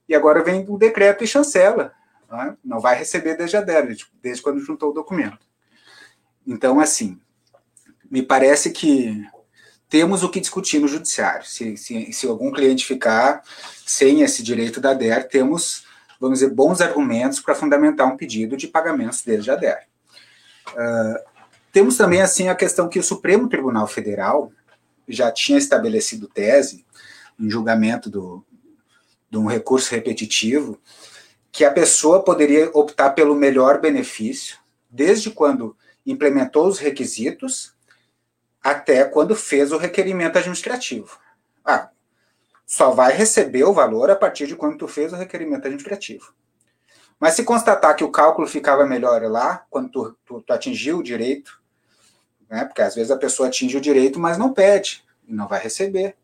[0.07, 1.93] E agora vem o decreto e chancela.
[2.29, 2.55] Não, é?
[2.63, 5.39] não vai receber desde a DER, desde quando juntou o documento.
[6.45, 7.19] Então, assim,
[8.09, 9.25] me parece que
[9.89, 11.45] temos o que discutir no judiciário.
[11.45, 13.41] Se, se, se algum cliente ficar
[13.85, 15.85] sem esse direito da DER, temos,
[16.19, 19.87] vamos dizer, bons argumentos para fundamentar um pedido de pagamentos desde a DER.
[20.69, 21.31] Uh,
[21.71, 24.51] temos também assim a questão que o Supremo Tribunal Federal
[25.11, 26.85] já tinha estabelecido tese
[27.39, 28.45] em julgamento do,
[29.29, 30.79] de um recurso repetitivo
[31.51, 34.57] que a pessoa poderia optar pelo melhor benefício
[34.89, 37.75] desde quando implementou os requisitos
[38.63, 41.17] até quando fez o requerimento administrativo.
[41.65, 41.89] Ah,
[42.65, 46.33] só vai receber o valor a partir de quando tu fez o requerimento administrativo.
[47.19, 51.03] Mas se constatar que o cálculo ficava melhor lá, quando tu, tu, tu atingiu o
[51.03, 51.60] direito,
[52.51, 55.61] né, porque às vezes a pessoa atinge o direito, mas não pede, e não vai
[55.61, 56.17] receber.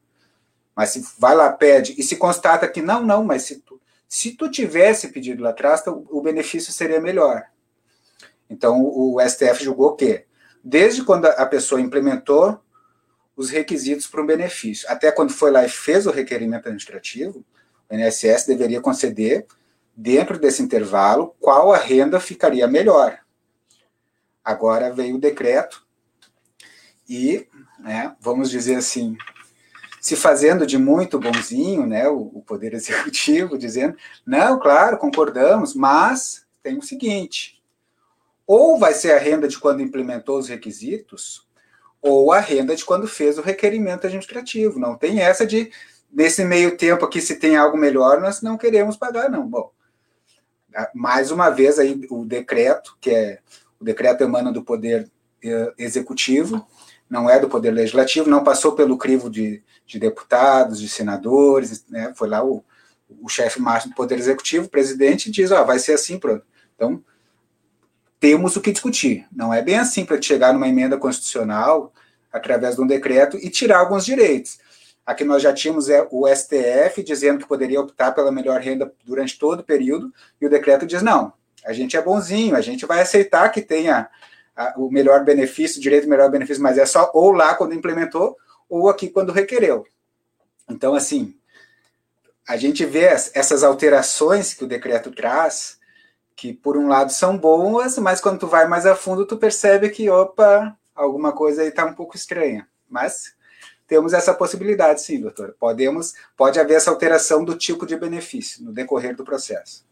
[0.76, 4.32] Mas se vai lá, pede, e se constata que não, não, mas se tu, se
[4.32, 7.46] tu tivesse pedido lá atrás, o benefício seria melhor.
[8.50, 10.26] Então, o STF julgou que,
[10.62, 12.60] desde quando a pessoa implementou
[13.36, 17.46] os requisitos para um benefício, até quando foi lá e fez o requerimento administrativo,
[17.90, 19.46] o INSS deveria conceder,
[19.96, 23.18] dentro desse intervalo, qual a renda ficaria melhor.
[24.44, 25.87] Agora veio o decreto
[27.08, 27.48] e,
[27.80, 29.17] né, vamos dizer assim,
[30.02, 36.46] se fazendo de muito bonzinho, né, o, o Poder Executivo, dizendo, não, claro, concordamos, mas
[36.62, 37.62] tem o seguinte,
[38.46, 41.48] ou vai ser a renda de quando implementou os requisitos,
[42.02, 44.80] ou a renda de quando fez o requerimento administrativo.
[44.80, 45.72] Não tem essa de,
[46.12, 49.46] nesse meio tempo aqui, se tem algo melhor, nós não queremos pagar, não.
[49.46, 49.72] Bom,
[50.93, 53.39] mais uma vez aí o decreto, que é
[53.80, 55.12] o decreto emana do Poder
[55.43, 56.65] eh, Executivo,
[57.10, 62.13] não é do Poder Legislativo, não passou pelo crivo de, de deputados, de senadores, né?
[62.15, 62.63] foi lá o,
[63.22, 66.46] o chefe máximo do Poder Executivo, o presidente, diz, ó, vai ser assim, pronto.
[66.76, 67.04] Então,
[68.20, 69.26] temos o que discutir.
[69.32, 71.93] Não é bem assim para chegar numa emenda constitucional,
[72.32, 74.60] através de um decreto, e tirar alguns direitos.
[75.06, 79.39] Aqui nós já tínhamos é, o STF dizendo que poderia optar pela melhor renda durante
[79.39, 81.32] todo o período, e o decreto diz, não,
[81.65, 84.10] a gente é bonzinho, a gente vai aceitar que tenha
[84.76, 88.36] o melhor benefício, direito melhor benefício, mas é só ou lá quando implementou,
[88.70, 89.86] ou aqui quando requereu.
[90.70, 91.36] Então, assim,
[92.48, 95.78] a gente vê essas alterações que o decreto traz,
[96.36, 99.89] que por um lado são boas, mas quando tu vai mais a fundo, tu percebe
[99.89, 102.67] que, opa, alguma coisa aí está um pouco estranha.
[102.89, 103.36] Mas
[103.88, 105.56] temos essa possibilidade, sim, doutor.
[105.60, 109.86] Podemos, pode haver essa alteração do tipo de benefício no decorrer do processo.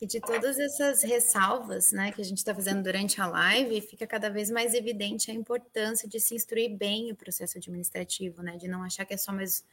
[0.00, 4.06] E de todas essas ressalvas né, que a gente está fazendo durante a live, fica
[4.06, 8.68] cada vez mais evidente a importância de se instruir bem o processo administrativo, né, de
[8.68, 9.64] não achar que é só mais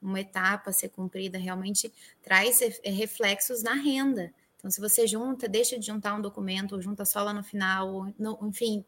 [0.00, 4.32] uma etapa a ser cumprida, realmente traz reflexos na renda.
[4.56, 8.12] Então, se você junta, deixa de juntar um documento, ou junta só lá no final,
[8.18, 8.84] no, enfim,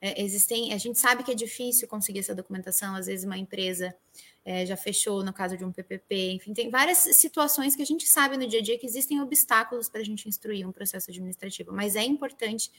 [0.00, 3.94] é, existem, a gente sabe que é difícil conseguir essa documentação, às vezes uma empresa
[4.44, 8.06] é, já fechou no caso de um PPP, enfim, tem várias situações que a gente
[8.06, 11.72] sabe no dia a dia que existem obstáculos para a gente instruir um processo administrativo,
[11.72, 12.70] mas é importante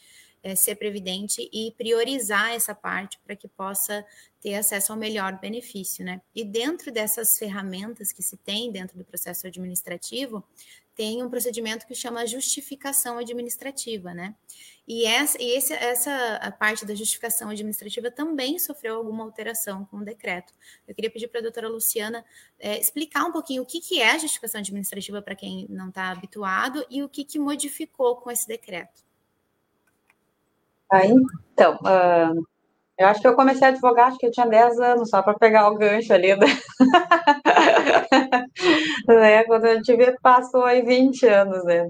[0.44, 4.04] é, ser previdente e priorizar essa parte para que possa
[4.40, 6.20] ter acesso ao melhor benefício, né?
[6.34, 10.44] E dentro dessas ferramentas que se tem dentro do processo administrativo,
[11.02, 14.36] tem um procedimento que chama justificação administrativa, né?
[14.88, 20.06] E essa, e esse, essa parte da justificação administrativa também sofreu alguma alteração com o
[20.06, 20.54] decreto.
[20.88, 22.24] Eu queria pedir para a doutora Luciana
[22.60, 26.12] é, explicar um pouquinho o que, que é a justificação administrativa para quem não está
[26.12, 29.02] habituado e o que, que modificou com esse decreto.
[30.92, 32.46] Ah, então, uh,
[32.96, 35.34] eu acho que eu comecei a advogar, acho que eu tinha 10 anos, só para
[35.34, 36.36] pegar o gancho ali.
[36.36, 36.46] Né?
[39.08, 39.44] né?
[39.44, 41.88] Quando a gente vê, passou aí 20 anos, né?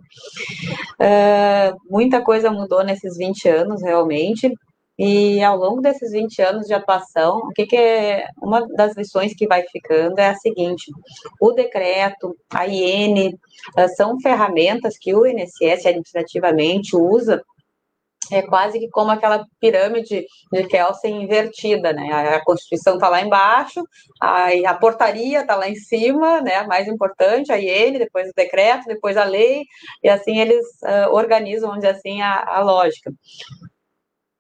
[0.99, 4.51] Uh, muita coisa mudou nesses 20 anos, realmente.
[4.99, 9.33] E ao longo desses 20 anos de atuação, o que, que é uma das lições
[9.33, 10.91] que vai ficando é a seguinte:
[11.39, 13.35] o decreto, a IN,
[13.75, 17.41] ah, são ferramentas que o INSS administrativamente usa
[18.31, 22.11] é quase que como aquela pirâmide de Kelsen invertida, né?
[22.35, 23.83] A Constituição está lá embaixo,
[24.19, 26.55] a, a portaria está lá em cima, né?
[26.55, 29.63] A mais importante, a IN, depois o decreto, depois a lei,
[30.03, 33.11] e assim eles uh, organizam, vamos dizer assim, a, a lógica.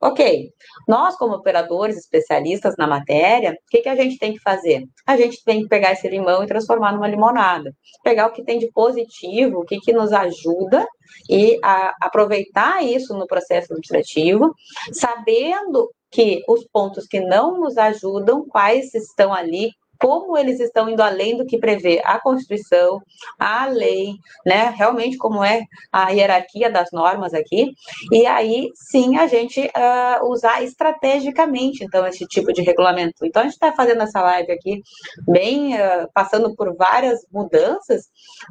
[0.03, 0.49] Ok,
[0.87, 4.83] nós, como operadores especialistas na matéria, o que, que a gente tem que fazer?
[5.05, 7.71] A gente tem que pegar esse limão e transformar numa limonada.
[8.03, 10.87] Pegar o que tem de positivo, o que, que nos ajuda
[11.29, 11.59] e
[12.01, 14.51] aproveitar isso no processo administrativo,
[14.91, 21.03] sabendo que os pontos que não nos ajudam, quais estão ali como eles estão indo
[21.03, 22.99] além do que prevê a Constituição,
[23.37, 24.73] a lei, né?
[24.75, 25.61] Realmente como é
[25.91, 27.71] a hierarquia das normas aqui.
[28.11, 33.23] E aí, sim, a gente uh, usar estrategicamente, então, esse tipo de regulamento.
[33.23, 34.81] Então, a gente está fazendo essa live aqui,
[35.27, 38.05] bem, uh, passando por várias mudanças,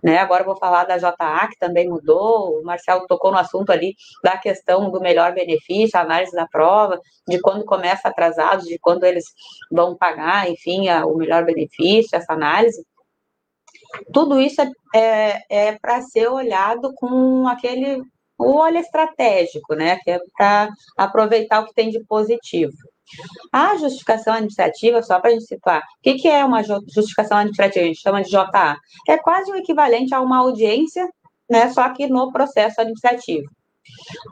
[0.05, 0.19] né?
[0.19, 4.37] Agora vou falar da JA, que também mudou, o Marcelo tocou no assunto ali da
[4.37, 9.25] questão do melhor benefício, a análise da prova, de quando começa atrasado, de quando eles
[9.71, 12.85] vão pagar, enfim, a, o melhor benefício, essa análise,
[14.13, 18.03] tudo isso é, é, é para ser olhado com aquele
[18.39, 19.99] o olho estratégico, né?
[19.99, 22.73] Que é para aproveitar o que tem de positivo.
[23.53, 27.85] A justificação administrativa, só para a gente situar, o que, que é uma justificação administrativa?
[27.85, 28.79] A gente chama de JA.
[29.09, 31.07] É quase o equivalente a uma audiência,
[31.51, 33.47] né, só que no processo administrativo.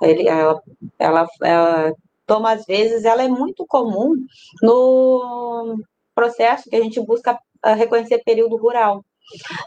[0.00, 0.58] Ele, ela,
[0.98, 1.92] ela, ela
[2.24, 4.14] toma, às vezes, ela é muito comum
[4.62, 5.76] no
[6.18, 9.04] processo que a gente busca ah, reconhecer período rural.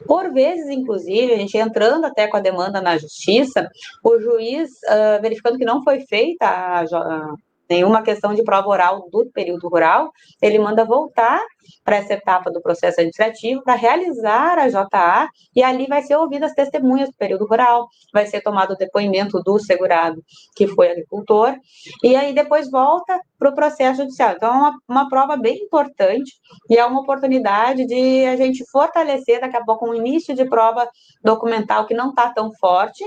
[0.06, 3.70] Por vezes, inclusive, a gente entrando até com a demanda na justiça,
[4.04, 7.36] o juiz, uh, verificando que não foi feita a,
[7.72, 10.12] nenhuma questão de prova oral do período rural,
[10.42, 11.42] ele manda voltar
[11.84, 16.52] para essa etapa do processo administrativo para realizar a JA e ali vai ser ouvidas
[16.52, 20.22] as testemunhas do período rural, vai ser tomado o depoimento do segurado
[20.56, 21.56] que foi agricultor
[22.04, 24.34] e aí depois volta para o processo judicial.
[24.36, 26.34] Então é uma, uma prova bem importante
[26.70, 30.88] e é uma oportunidade de a gente fortalecer daqui a pouco um início de prova
[31.24, 33.04] documental que não está tão forte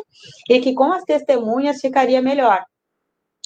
[0.48, 2.64] e que com as testemunhas ficaria melhor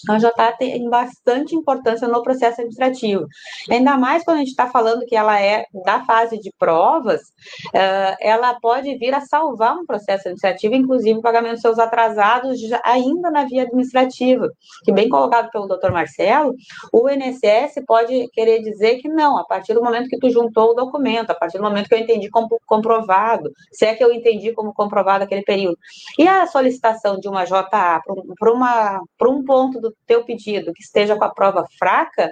[0.09, 3.27] a JA tá, tem bastante importância no processo administrativo.
[3.71, 8.17] Ainda mais quando a gente está falando que ela é da fase de provas, uh,
[8.21, 13.31] ela pode vir a salvar um processo administrativo, inclusive o pagamento dos seus atrasados ainda
[13.31, 14.49] na via administrativa.
[14.85, 16.55] Que, bem colocado pelo doutor Marcelo,
[16.93, 20.75] o INSS pode querer dizer que não, a partir do momento que tu juntou o
[20.75, 24.53] documento, a partir do momento que eu entendi como comprovado, se é que eu entendi
[24.53, 25.77] como comprovado aquele período.
[26.19, 28.01] E a solicitação de uma JA
[28.39, 32.31] para um ponto do do teu pedido que esteja com a prova fraca,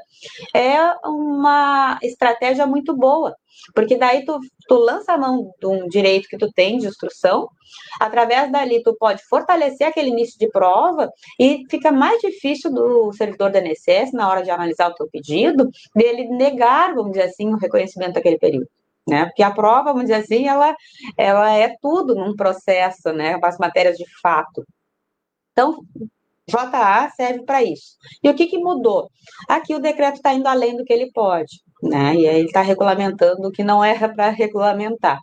[0.55, 3.35] é uma estratégia muito boa,
[3.75, 4.39] porque daí tu,
[4.69, 7.49] tu lança a mão de um direito que tu tem de instrução,
[8.01, 13.51] através dali tu pode fortalecer aquele início de prova e fica mais difícil do servidor
[13.51, 17.59] da INSS, na hora de analisar o teu pedido, dele negar, vamos dizer assim, o
[17.59, 18.69] reconhecimento daquele período.
[19.09, 19.25] Né?
[19.27, 20.75] Porque a prova, vamos dizer assim, ela,
[21.17, 23.39] ela é tudo num processo, né?
[23.41, 24.65] As matérias de fato.
[25.53, 25.79] Então,
[26.49, 27.97] JA serve para isso.
[28.23, 29.11] E o que, que mudou?
[29.49, 31.61] Aqui o decreto está indo além do que ele pode.
[31.83, 32.15] Né?
[32.17, 35.19] E aí ele está regulamentando o que não era para regulamentar.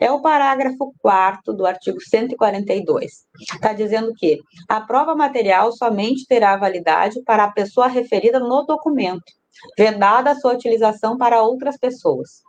[0.00, 3.26] É o parágrafo 4 do artigo 142.
[3.40, 9.32] Está dizendo que a prova material somente terá validade para a pessoa referida no documento,
[9.76, 12.42] vedada a sua utilização para outras pessoas.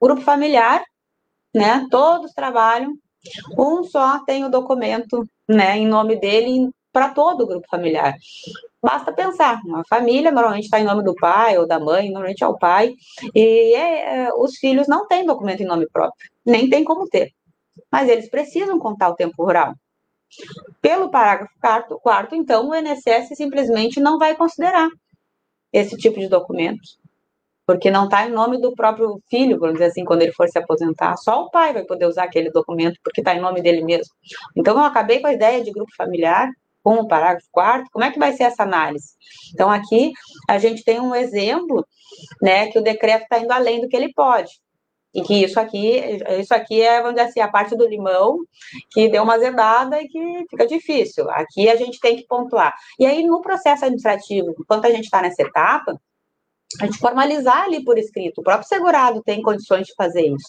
[0.00, 0.82] Grupo familiar,
[1.54, 1.86] né?
[1.90, 2.92] Todos trabalham,
[3.58, 8.14] um só tem o documento né, em nome dele para todo o grupo familiar.
[8.82, 12.46] Basta pensar, uma família normalmente está em nome do pai ou da mãe, normalmente é
[12.46, 12.94] o pai,
[13.34, 17.30] e é, é, os filhos não têm documento em nome próprio, nem tem como ter.
[17.92, 19.74] Mas eles precisam contar o tempo rural.
[20.80, 24.88] Pelo parágrafo quarto, quarto então, o INSS simplesmente não vai considerar
[25.72, 26.80] esse tipo de documento
[27.70, 30.58] porque não está em nome do próprio filho, vamos dizer assim, quando ele for se
[30.58, 31.16] aposentar.
[31.16, 34.12] Só o pai vai poder usar aquele documento, porque está em nome dele mesmo.
[34.56, 36.50] Então, eu acabei com a ideia de grupo familiar,
[36.82, 39.10] com o parágrafo 4 como é que vai ser essa análise?
[39.54, 40.10] Então, aqui
[40.48, 41.86] a gente tem um exemplo,
[42.42, 44.50] né, que o decreto está indo além do que ele pode.
[45.14, 46.00] E que isso aqui,
[46.40, 48.38] isso aqui é, vamos dizer assim, a parte do limão
[48.90, 51.30] que deu uma azedada e que fica difícil.
[51.30, 52.74] Aqui a gente tem que pontuar.
[52.98, 55.96] E aí, no processo administrativo, enquanto a gente está nessa etapa,
[56.78, 58.40] a gente formalizar ali por escrito.
[58.40, 60.48] O próprio segurado tem condições de fazer isso,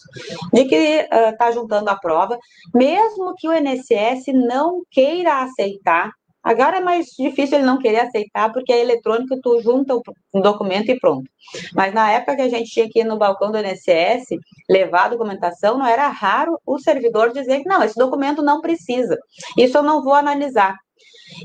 [0.54, 2.38] de que está uh, juntando a prova,
[2.74, 6.12] mesmo que o INSS não queira aceitar.
[6.44, 9.96] Agora é mais difícil ele não querer aceitar, porque é eletrônico, tu junta
[10.34, 11.30] um documento e pronto.
[11.74, 14.26] Mas na época que a gente tinha que ir no balcão do INSS,
[14.68, 19.20] levar a documentação, não era raro o servidor dizer que não, esse documento não precisa.
[19.56, 20.78] Isso eu não vou analisar.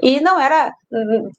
[0.03, 0.73] E não era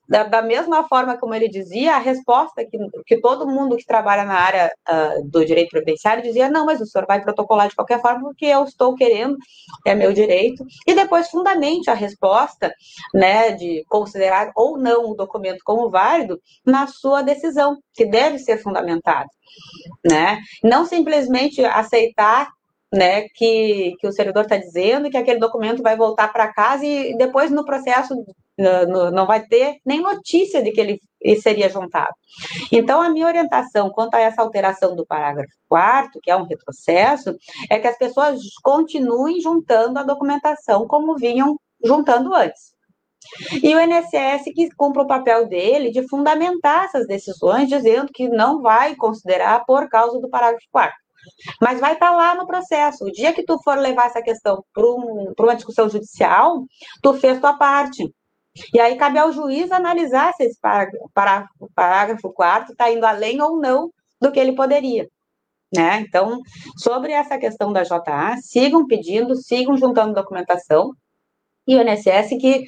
[0.08, 4.24] da, da, mesma forma como ele dizia, a resposta que, que todo mundo que trabalha
[4.24, 8.02] na área uh, do direito previdenciário dizia: não, mas o senhor vai protocolar de qualquer
[8.02, 9.38] forma porque eu estou querendo,
[9.86, 10.66] é meu direito.
[10.86, 12.74] E depois fundamente a resposta,
[13.14, 18.58] né, de considerar ou não o documento como válido na sua decisão, que deve ser
[18.62, 19.30] fundamentada,
[20.06, 20.40] né?
[20.64, 22.50] Não simplesmente aceitar
[22.94, 27.18] né, que, que o servidor está dizendo que aquele documento vai voltar para casa e
[27.18, 28.16] depois no processo
[28.58, 32.14] no, não vai ter nem notícia de que ele, ele seria juntado.
[32.72, 37.36] Então, a minha orientação quanto a essa alteração do parágrafo 4 que é um retrocesso,
[37.70, 42.76] é que as pessoas continuem juntando a documentação como vinham juntando antes.
[43.62, 48.62] E o INSS que cumpre o papel dele de fundamentar essas decisões, dizendo que não
[48.62, 50.96] vai considerar por causa do parágrafo 4
[51.62, 53.06] mas vai estar tá lá no processo.
[53.06, 56.64] O dia que tu for levar essa questão para um, uma discussão judicial,
[57.02, 58.04] tu fez tua parte.
[58.74, 63.42] E aí cabe ao juiz analisar se esse parágrafo, parágrafo, parágrafo 4 está indo além
[63.42, 65.08] ou não do que ele poderia.
[65.76, 66.00] Né?
[66.08, 66.40] Então,
[66.78, 70.94] sobre essa questão da JA, sigam pedindo, sigam juntando documentação,
[71.68, 72.64] e o INSS que,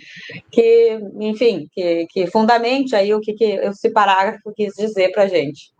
[0.51, 5.27] que enfim, que, que fundamente aí o que, que esse parágrafo quis dizer para a
[5.27, 5.71] gente.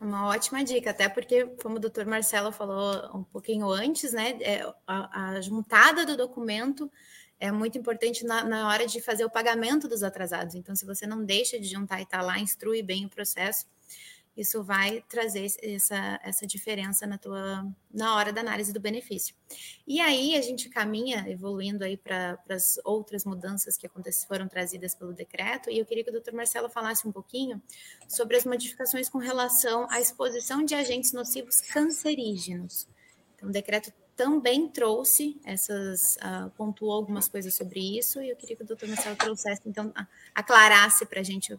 [0.00, 4.62] Uma ótima dica, até porque, como o doutor Marcelo falou um pouquinho antes, né, é,
[4.86, 6.90] a, a juntada do documento
[7.38, 10.54] é muito importante na, na, hora de fazer o pagamento dos atrasados.
[10.54, 13.66] Então, se você não deixa de juntar e está lá, instrui bem o processo,
[14.36, 19.36] isso vai trazer essa, essa diferença na tua na hora da análise do benefício.
[19.86, 23.88] E aí a gente caminha evoluindo aí para as outras mudanças que
[24.26, 27.62] foram trazidas pelo decreto, e eu queria que o doutor Marcelo falasse um pouquinho
[28.08, 32.88] sobre as modificações com relação à exposição de agentes nocivos cancerígenos.
[33.36, 38.56] Então, o decreto também trouxe essas, uh, pontuou algumas coisas sobre isso, e eu queria
[38.56, 39.92] que o doutor Marcelo trouxesse, então,
[40.34, 41.56] aclarasse para a gente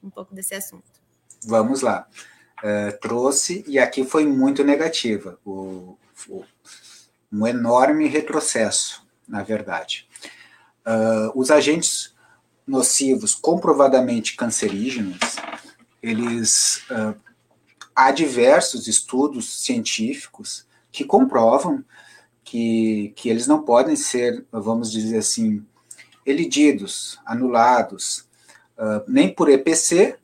[0.00, 1.05] um pouco desse assunto
[1.46, 2.06] vamos lá.
[2.58, 5.96] Uh, trouxe, e aqui foi muito negativa, o,
[6.28, 6.44] o,
[7.30, 10.08] um enorme retrocesso, na verdade.
[10.86, 12.14] Uh, os agentes
[12.66, 15.18] nocivos comprovadamente cancerígenos,
[16.02, 17.14] eles uh,
[17.94, 21.84] há diversos estudos científicos que comprovam
[22.42, 25.64] que, que eles não podem ser, vamos dizer assim,
[26.24, 28.24] elididos, anulados,
[29.08, 30.16] nem por EPC,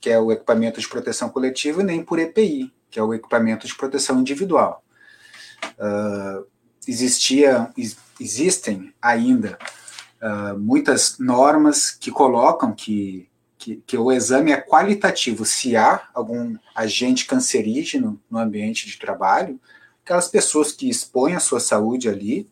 [0.00, 3.74] que é o equipamento de proteção coletiva, nem por EPI, que é o equipamento de
[3.74, 4.84] proteção individual.
[5.78, 6.46] Uh,
[6.86, 7.70] existia,
[8.20, 9.58] existem ainda
[10.22, 13.28] uh, muitas normas que colocam que,
[13.58, 19.60] que, que, o exame é qualitativo se há algum agente cancerígeno no ambiente de trabalho,
[20.04, 22.48] aquelas pessoas que expõem a sua saúde ali,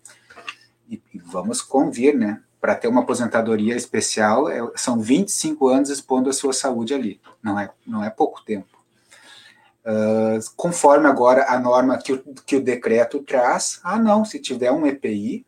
[0.89, 2.43] e, e vamos convir, né?
[2.65, 7.21] Para ter uma aposentadoria especial, é, são 25 anos expondo a sua saúde ali.
[7.43, 8.83] Não é, não é pouco tempo.
[9.85, 14.73] Uh, conforme agora a norma que o, que o decreto traz, ah, não, se tiver
[14.73, 15.45] um EPI,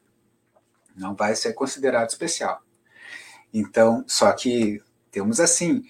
[0.94, 2.60] não vai ser considerado especial.
[3.50, 5.84] Então, só que temos assim,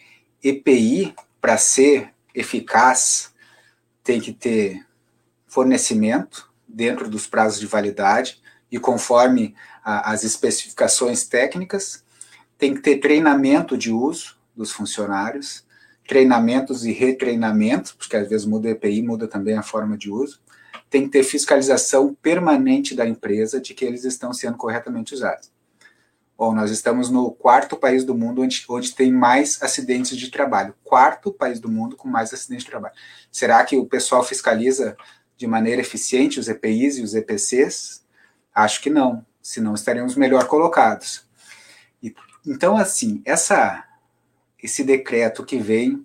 [0.45, 3.35] EPI, para ser eficaz,
[4.05, 4.87] tem que ter
[5.49, 9.57] fornecimento dentro dos prazos de validade e conforme
[9.89, 12.05] as especificações técnicas,
[12.59, 15.65] tem que ter treinamento de uso dos funcionários,
[16.09, 20.41] treinamentos e retreinamentos, porque às vezes muda o EPI, muda também a forma de uso,
[20.91, 25.53] tem que ter fiscalização permanente da empresa de que eles estão sendo corretamente usados.
[26.37, 30.75] Bom, nós estamos no quarto país do mundo onde, onde tem mais acidentes de trabalho.
[30.83, 32.95] Quarto país do mundo com mais acidentes de trabalho.
[33.31, 34.97] Será que o pessoal fiscaliza
[35.37, 38.05] de maneira eficiente os EPIs e os EPCs?
[38.55, 41.25] Acho que não senão estaremos melhor colocados.
[42.03, 42.13] E,
[42.45, 43.85] então, assim, essa,
[44.61, 46.05] esse decreto que vem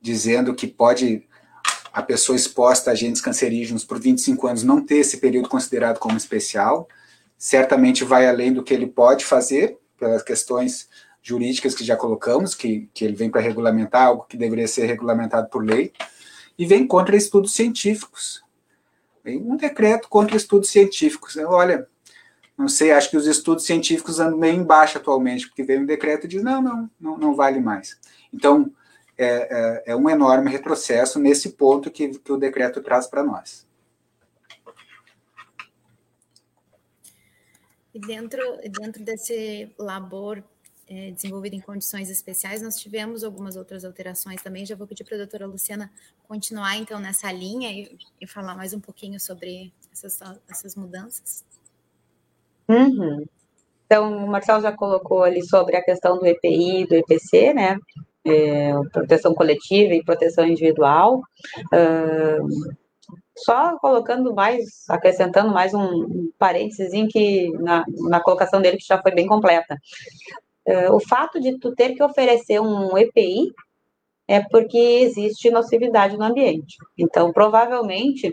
[0.00, 1.26] dizendo que pode
[1.92, 6.16] a pessoa exposta a agentes cancerígenos por 25 anos não ter esse período considerado como
[6.16, 6.88] especial,
[7.36, 10.88] certamente vai além do que ele pode fazer, pelas questões
[11.20, 15.48] jurídicas que já colocamos, que, que ele vem para regulamentar algo que deveria ser regulamentado
[15.48, 15.92] por lei,
[16.56, 18.44] e vem contra estudos científicos.
[19.24, 21.36] Vem um decreto contra estudos científicos.
[21.36, 21.89] Olha,
[22.60, 26.26] não sei, acho que os estudos científicos andam meio embaixo atualmente, porque veio um decreto
[26.26, 27.98] e diz, não, não, não, não vale mais.
[28.30, 28.70] Então,
[29.16, 33.66] é, é, é, um enorme retrocesso nesse ponto que, que o decreto traz para nós.
[37.94, 38.42] E dentro,
[38.78, 40.44] dentro desse labor
[40.86, 44.66] é, desenvolvido em condições especiais, nós tivemos algumas outras alterações também.
[44.66, 45.90] Já vou pedir para a doutora Luciana
[46.28, 51.42] continuar, então, nessa linha e, e falar mais um pouquinho sobre essas, essas mudanças.
[52.70, 53.24] Uhum.
[53.84, 57.76] Então, o Marcelo já colocou ali sobre a questão do EPI, do EPC, né?
[58.24, 61.20] É, proteção coletiva e proteção individual.
[61.72, 62.76] Uh,
[63.36, 69.12] só colocando mais, acrescentando mais um, parênteses que na, na colocação dele que já foi
[69.12, 69.76] bem completa.
[70.68, 73.50] Uh, o fato de tu ter que oferecer um EPI
[74.28, 76.76] é porque existe nocividade no ambiente.
[76.96, 78.32] Então, provavelmente,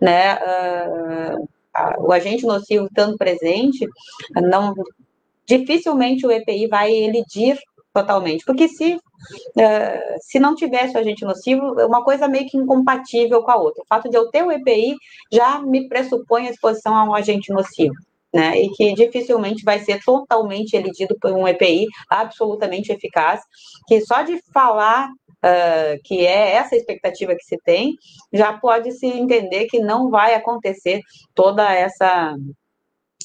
[0.00, 1.48] né, uh,
[1.98, 3.86] o agente nocivo estando presente,
[4.34, 4.74] não,
[5.46, 7.58] dificilmente o EPI vai elidir
[7.92, 9.00] totalmente, porque se, uh,
[10.20, 13.82] se não tivesse o agente nocivo, é uma coisa meio que incompatível com a outra.
[13.82, 14.96] O fato de eu ter o EPI
[15.32, 17.94] já me pressupõe a exposição a um agente nocivo.
[18.32, 23.40] Né, e que dificilmente vai ser totalmente elidido por um EPI absolutamente eficaz,
[23.86, 25.08] que só de falar
[25.44, 27.94] uh, que é essa expectativa que se tem,
[28.32, 31.00] já pode se entender que não vai acontecer
[31.34, 32.34] toda essa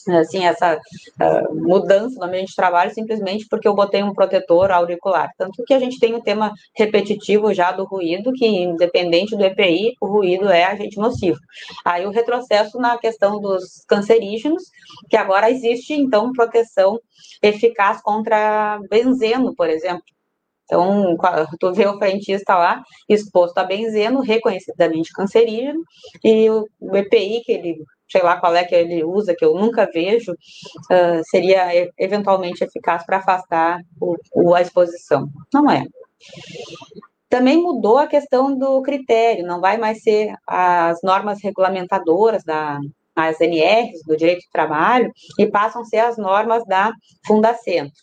[0.07, 5.29] assim, essa uh, mudança no ambiente de trabalho simplesmente porque eu botei um protetor auricular.
[5.37, 9.43] Tanto que a gente tem o um tema repetitivo já do ruído, que independente do
[9.43, 11.37] EPI, o ruído é agente nocivo.
[11.85, 14.63] Aí o retrocesso na questão dos cancerígenos,
[15.09, 16.99] que agora existe, então, proteção
[17.41, 20.03] eficaz contra benzeno, por exemplo.
[20.69, 21.17] Então,
[21.59, 25.81] tu vê o frentista lá exposto a benzeno, reconhecidamente cancerígeno,
[26.23, 29.87] e o EPI que ele sei lá qual é que ele usa, que eu nunca
[29.91, 35.29] vejo, uh, seria eventualmente eficaz para afastar o, o, a exposição.
[35.53, 35.85] Não é.
[37.29, 42.79] Também mudou a questão do critério, não vai mais ser as normas regulamentadoras da
[43.15, 46.91] as NRs do direito do trabalho e passam a ser as normas da
[47.27, 48.01] Fundacentro.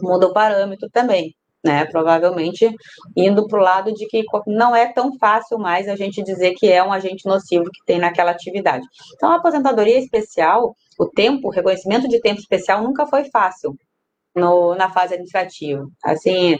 [0.00, 1.32] Muda o parâmetro também
[1.66, 1.84] né?
[1.84, 2.72] Provavelmente
[3.16, 6.70] indo para o lado de que não é tão fácil mais a gente dizer que
[6.70, 8.86] é um agente nocivo que tem naquela atividade.
[9.14, 13.74] Então, a aposentadoria especial, o tempo, o reconhecimento de tempo especial nunca foi fácil.
[14.34, 15.88] No, na fase administrativa.
[16.04, 16.58] Assim,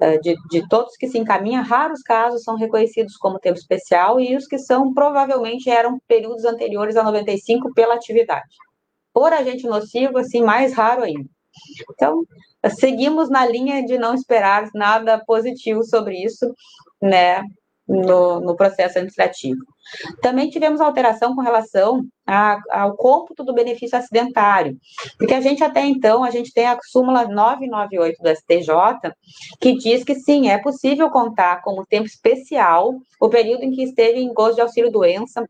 [0.00, 4.34] eh, de, de todos que se encaminham, raros casos são reconhecidos como tempo especial e
[4.34, 8.48] os que são provavelmente eram períodos anteriores a 95 pela atividade.
[9.12, 11.28] Por agente nocivo, assim, mais raro ainda.
[11.90, 12.22] Então,
[12.70, 16.52] seguimos na linha de não esperar nada positivo sobre isso,
[17.00, 17.42] né,
[17.88, 19.60] no, no processo administrativo.
[20.20, 24.76] Também tivemos alteração com relação a, ao cômputo do benefício acidentário,
[25.16, 29.12] porque a gente até então, a gente tem a súmula 998 do STJ,
[29.58, 34.20] que diz que sim, é possível contar como tempo especial o período em que esteve
[34.20, 35.48] em gozo de auxílio-doença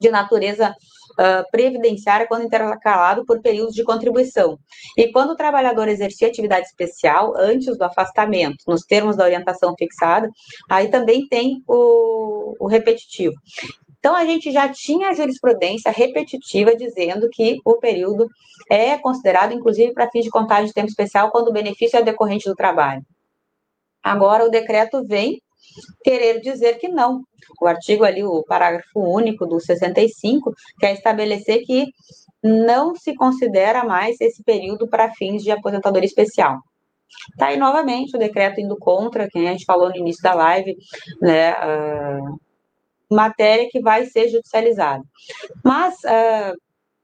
[0.00, 0.74] de natureza
[1.18, 4.58] uh, previdenciária quando intercalado por períodos de contribuição.
[4.96, 10.30] E quando o trabalhador exercia atividade especial antes do afastamento, nos termos da orientação fixada,
[10.70, 13.34] aí também tem o, o repetitivo.
[13.98, 18.28] Então, a gente já tinha a jurisprudência repetitiva dizendo que o período
[18.70, 22.48] é considerado, inclusive, para fins de contagem de tempo especial, quando o benefício é decorrente
[22.48, 23.02] do trabalho.
[24.00, 25.40] Agora, o decreto vem
[26.02, 27.22] querer dizer que não.
[27.60, 31.86] O artigo ali, o parágrafo único do 65, quer estabelecer que
[32.42, 36.58] não se considera mais esse período para fins de aposentadoria especial.
[37.36, 40.76] Tá aí novamente o decreto indo contra, quem a gente falou no início da live,
[41.20, 42.38] né, uh,
[43.10, 45.02] matéria que vai ser judicializada.
[45.64, 46.56] Mas uh,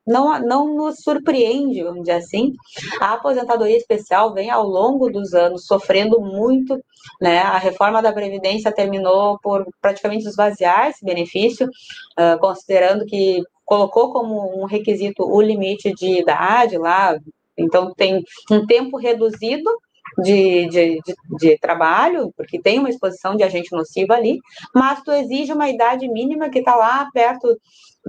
[0.07, 2.53] não, não nos surpreende, vamos dizer assim.
[3.01, 6.79] A aposentadoria especial vem ao longo dos anos sofrendo muito,
[7.21, 7.39] né?
[7.39, 14.63] A reforma da Previdência terminou por praticamente esvaziar esse benefício, uh, considerando que colocou como
[14.63, 17.17] um requisito o limite de idade lá,
[17.57, 19.71] então tem um tempo reduzido
[20.19, 24.39] de, de, de, de, trabalho, porque tem uma exposição de agente nocivo ali,
[24.75, 27.49] mas tu exige uma idade mínima que está lá perto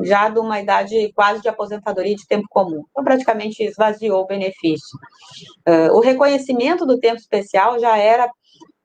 [0.04, 2.84] já de uma idade quase de aposentadoria de tempo comum.
[2.92, 4.98] Então, praticamente esvaziou o benefício.
[5.68, 8.30] Uh, o reconhecimento do tempo especial já era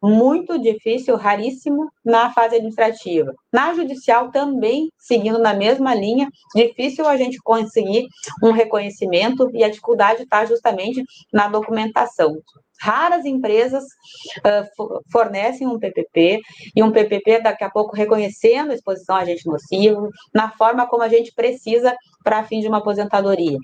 [0.02, 3.34] muito difícil, raríssimo na fase administrativa.
[3.52, 8.06] Na judicial também, seguindo na mesma linha, difícil a gente conseguir
[8.42, 12.40] um reconhecimento e a dificuldade está justamente na documentação
[12.80, 16.40] raras empresas uh, fornecem um PPP,
[16.74, 21.02] e um PPP daqui a pouco reconhecendo a exposição a agente nocivo, na forma como
[21.02, 23.58] a gente precisa para fim de uma aposentadoria.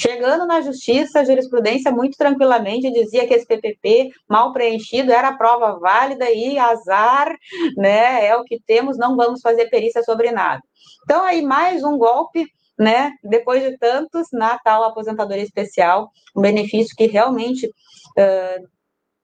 [0.00, 5.78] Chegando na justiça, a jurisprudência muito tranquilamente dizia que esse PPP mal preenchido era prova
[5.78, 7.34] válida e azar,
[7.76, 10.62] né, é o que temos, não vamos fazer perícia sobre nada.
[11.04, 12.46] Então, aí mais um golpe
[12.78, 17.70] né, depois de tantos na tal aposentadoria especial, um benefício que realmente
[18.18, 18.68] Uh,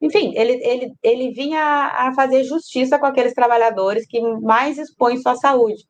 [0.00, 5.34] enfim, ele, ele, ele vinha a fazer justiça com aqueles trabalhadores que mais expõem sua
[5.36, 5.82] saúde.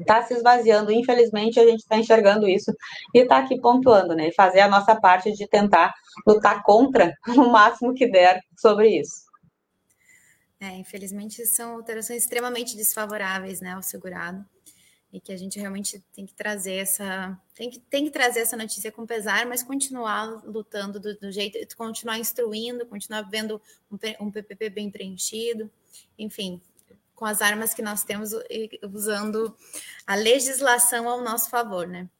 [0.00, 2.72] Está se esvaziando, infelizmente, a gente está enxergando isso
[3.14, 4.30] e está aqui pontuando, né?
[4.32, 5.92] Fazer a nossa parte de tentar
[6.26, 9.24] lutar contra o máximo que der sobre isso.
[10.60, 14.42] É, infelizmente, são alterações extremamente desfavoráveis né, ao segurado
[15.14, 18.56] e que a gente realmente tem que trazer essa tem que, tem que trazer essa
[18.56, 24.30] notícia com pesar, mas continuar lutando do, do jeito, continuar instruindo, continuar vendo um, um,
[24.30, 25.70] PPP bem preenchido,
[26.18, 26.60] enfim,
[27.14, 28.32] com as armas que nós temos
[28.92, 29.56] usando
[30.04, 32.10] a legislação ao nosso favor, né?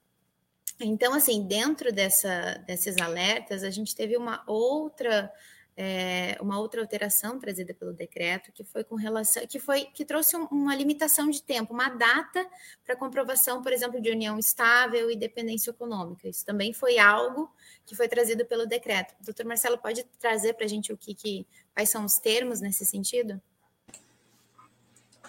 [0.78, 5.32] Então, assim, dentro dessa, desses alertas, a gente teve uma outra
[5.76, 10.36] é, uma outra alteração trazida pelo decreto que foi com relação que foi que trouxe
[10.36, 12.46] um, uma limitação de tempo, uma data
[12.84, 16.28] para comprovação, por exemplo, de união estável e dependência econômica.
[16.28, 17.52] Isso também foi algo
[17.84, 19.14] que foi trazido pelo decreto.
[19.20, 22.84] Doutor Marcelo pode trazer para a gente o que, que quais são os termos nesse
[22.84, 23.40] sentido?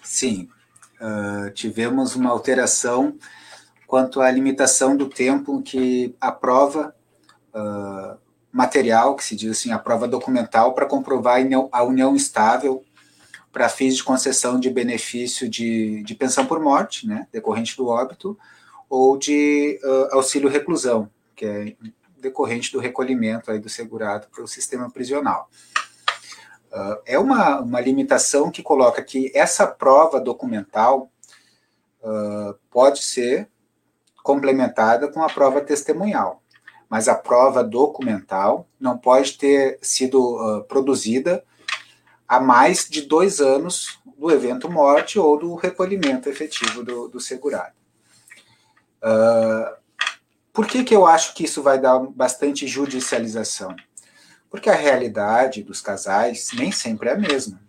[0.04, 0.48] Sim,
[1.02, 3.18] uh, tivemos uma alteração
[3.88, 6.96] quanto à limitação do tempo que a prova
[7.50, 8.25] uh,
[8.56, 11.42] material, que se diz assim, a prova documental, para comprovar
[11.74, 12.86] a união estável
[13.52, 18.40] para fins de concessão de benefício de, de pensão por morte, né, decorrente do óbito,
[18.90, 21.76] ou de uh, auxílio reclusão, que é
[22.18, 25.50] decorrente do recolhimento aí do segurado para o sistema prisional.
[26.72, 31.12] Uh, é uma, uma limitação que coloca que essa prova documental
[32.02, 33.50] uh, pode ser
[34.24, 36.42] complementada com a prova testemunhal,
[36.90, 41.44] mas a prova documental não pode ter sido uh, produzida
[42.28, 47.74] há mais de dois anos do evento morte ou do recolhimento efetivo do, do segurado.
[49.04, 49.76] Uh,
[50.52, 53.76] por que, que eu acho que isso vai dar bastante judicialização?
[54.50, 57.60] Porque a realidade dos casais nem sempre é a mesma.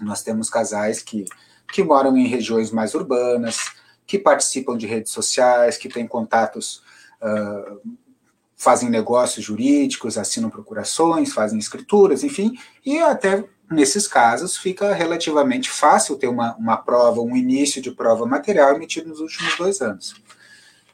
[0.00, 1.26] Nós temos casais que,
[1.70, 3.58] que moram em regiões mais urbanas,
[4.06, 6.82] que participam de redes sociais, que têm contatos,
[7.20, 7.80] uh,
[8.60, 12.52] fazem negócios jurídicos, assinam procurações, fazem escrituras, enfim,
[12.84, 18.26] e até nesses casos fica relativamente fácil ter uma, uma prova, um início de prova
[18.26, 20.14] material emitido nos últimos dois anos.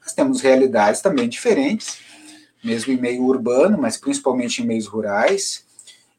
[0.00, 1.98] Nós temos realidades também diferentes,
[2.62, 5.66] mesmo em meio urbano, mas principalmente em meios rurais,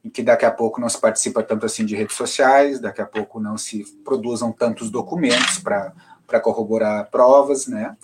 [0.03, 3.05] em que daqui a pouco não se participa tanto assim de redes sociais, daqui a
[3.05, 7.95] pouco não se produzam tantos documentos para corroborar provas, né?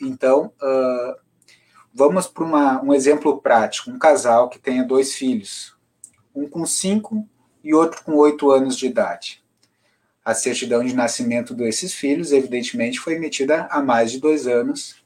[0.00, 1.31] Então, uh,
[1.94, 5.76] vamos para um exemplo prático: um casal que tenha dois filhos,
[6.34, 7.26] um com cinco
[7.62, 9.42] e outro com oito anos de idade.
[10.24, 15.02] A certidão de nascimento desses filhos, evidentemente, foi emitida há mais de dois anos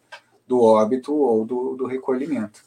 [0.46, 2.62] do óbito ou do, do recolhimento.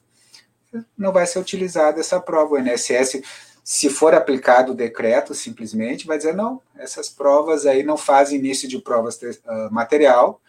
[0.97, 2.55] Não vai ser utilizada essa prova.
[2.55, 3.21] O INSS,
[3.63, 8.67] se for aplicado o decreto, simplesmente vai dizer: não, essas provas aí não fazem início
[8.67, 10.41] de provas uh, material,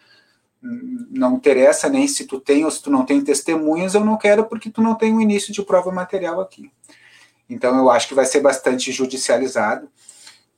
[0.63, 4.45] não interessa nem se tu tem ou se tu não tem testemunhas, eu não quero
[4.45, 6.71] porque tu não tem um início de prova material aqui.
[7.49, 9.89] Então eu acho que vai ser bastante judicializado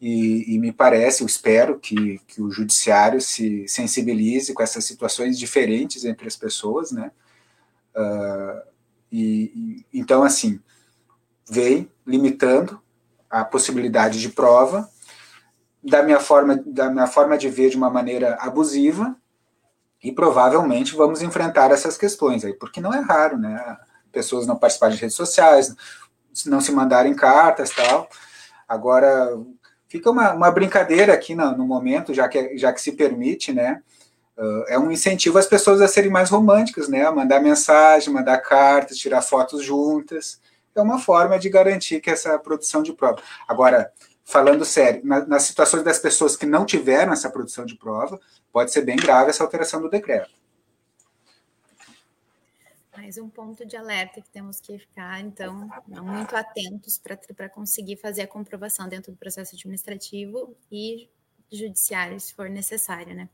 [0.05, 5.39] e, e, me parece, eu espero que, que o judiciário se sensibilize com essas situações
[5.39, 7.13] diferentes entre as pessoas, né?
[7.95, 8.63] Uh,
[9.13, 10.59] e, e, então, assim,
[11.49, 12.83] vem limitando
[13.31, 14.91] a possibilidade de prova
[15.81, 19.17] da minha forma, da minha forma de ver de uma maneira abusiva
[20.03, 23.79] e provavelmente vamos enfrentar essas questões aí, porque não é raro, né?
[24.11, 25.75] Pessoas não participarem de redes sociais,
[26.47, 28.09] não se mandarem cartas tal.
[28.69, 29.39] Agora,
[29.89, 33.81] fica uma, uma brincadeira aqui no, no, momento, já que, já que se permite, né?
[34.37, 37.07] Uh, é um incentivo às pessoas a serem mais românticas, né?
[37.07, 40.41] A mandar mensagem, mandar cartas, tirar fotos juntas.
[40.75, 43.21] É uma forma de garantir que essa produção de prova.
[43.47, 43.93] Agora,
[44.25, 48.19] falando sério, na, nas situações das pessoas que não tiveram essa produção de prova,
[48.53, 50.43] pode ser bem grave essa alteração do decreto
[53.03, 57.01] mais um ponto de alerta que temos que ficar, então, muito atentos
[57.35, 61.11] para conseguir fazer a comprovação dentro do processo administrativo e
[61.51, 63.29] judiciário, se for necessário, né?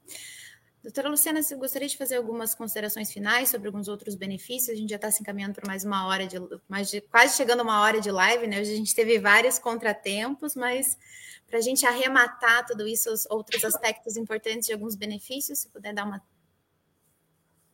[0.89, 4.71] Doutora Luciana, eu gostaria de fazer algumas considerações finais sobre alguns outros benefícios.
[4.71, 7.61] A gente já está se encaminhando para mais uma hora de, mais de quase chegando
[7.61, 8.59] a uma hora de live, né?
[8.59, 10.97] Hoje a gente teve vários contratempos, mas
[11.47, 15.93] para a gente arrematar tudo isso, os outros aspectos importantes de alguns benefícios, se puder
[15.93, 16.23] dar uma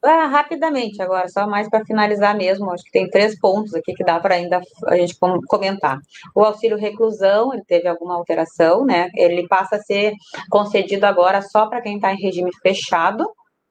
[0.04, 4.04] ah, rapidamente agora, só mais para finalizar mesmo, acho que tem três pontos aqui que
[4.04, 5.98] dá para ainda a gente comentar.
[6.34, 9.08] O auxílio reclusão, ele teve alguma alteração, né?
[9.14, 10.12] Ele passa a ser
[10.50, 13.24] concedido agora só para quem está em regime fechado,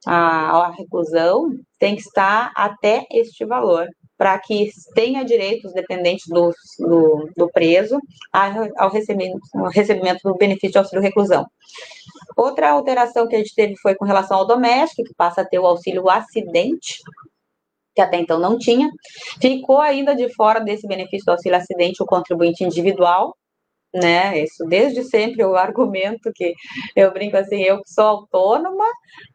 [0.06, 3.88] à, à reclusão tem que estar até este valor,
[4.18, 8.00] para que tenha direitos dependentes do, do, do preso
[8.78, 11.46] ao recebimento, ao recebimento do benefício de auxílio reclusão.
[12.38, 15.60] Outra alteração que a gente teve foi com relação ao doméstico, que passa a ter
[15.60, 17.00] o auxílio acidente,
[17.94, 18.90] que até então não tinha.
[19.42, 23.36] Ficou ainda de fora desse benefício do auxílio acidente o contribuinte individual,
[23.96, 24.44] né?
[24.44, 26.54] Isso desde sempre o argumento que
[26.96, 28.86] eu brinco assim, eu que sou autônoma,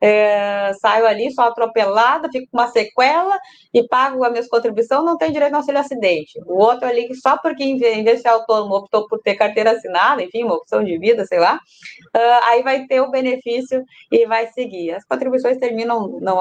[0.01, 3.39] é, saio ali, sou atropelada, fico com uma sequela
[3.73, 6.39] e pago a minha contribuição, não tenho direito ao auxílio acidente.
[6.47, 10.23] O outro ali, só porque em vez de ser autônomo, optou por ter carteira assinada,
[10.23, 13.83] enfim, uma opção de vida, sei lá, uh, aí vai ter o benefício
[14.13, 14.93] e vai seguir.
[14.93, 16.39] As contribuições terminam, não,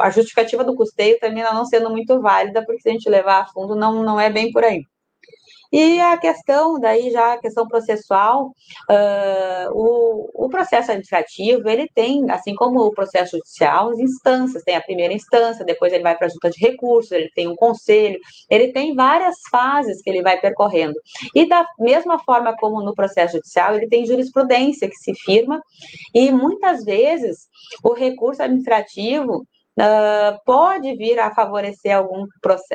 [0.00, 3.46] a justificativa do custeio termina não sendo muito válida, porque se a gente levar a
[3.46, 4.84] fundo, não, não é bem por aí.
[5.76, 8.54] E a questão, daí já a questão processual,
[8.88, 14.76] uh, o, o processo administrativo, ele tem, assim como o processo judicial, as instâncias, tem
[14.76, 18.20] a primeira instância, depois ele vai para a junta de recursos, ele tem um conselho,
[18.48, 20.94] ele tem várias fases que ele vai percorrendo.
[21.34, 25.60] E da mesma forma como no processo judicial, ele tem jurisprudência que se firma,
[26.14, 27.48] e muitas vezes
[27.82, 29.44] o recurso administrativo
[29.78, 32.26] uh, pode vir a favorecer algum,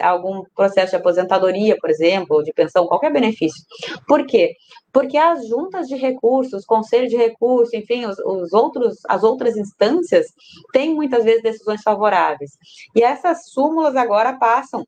[0.01, 3.63] algum processo de aposentadoria, por exemplo, ou de pensão, qualquer benefício.
[4.07, 4.53] Por quê?
[4.91, 10.27] Porque as juntas de recursos, conselho de recursos, enfim, os, os outros, as outras instâncias
[10.73, 12.51] têm muitas vezes decisões favoráveis.
[12.95, 14.85] E essas súmulas agora passam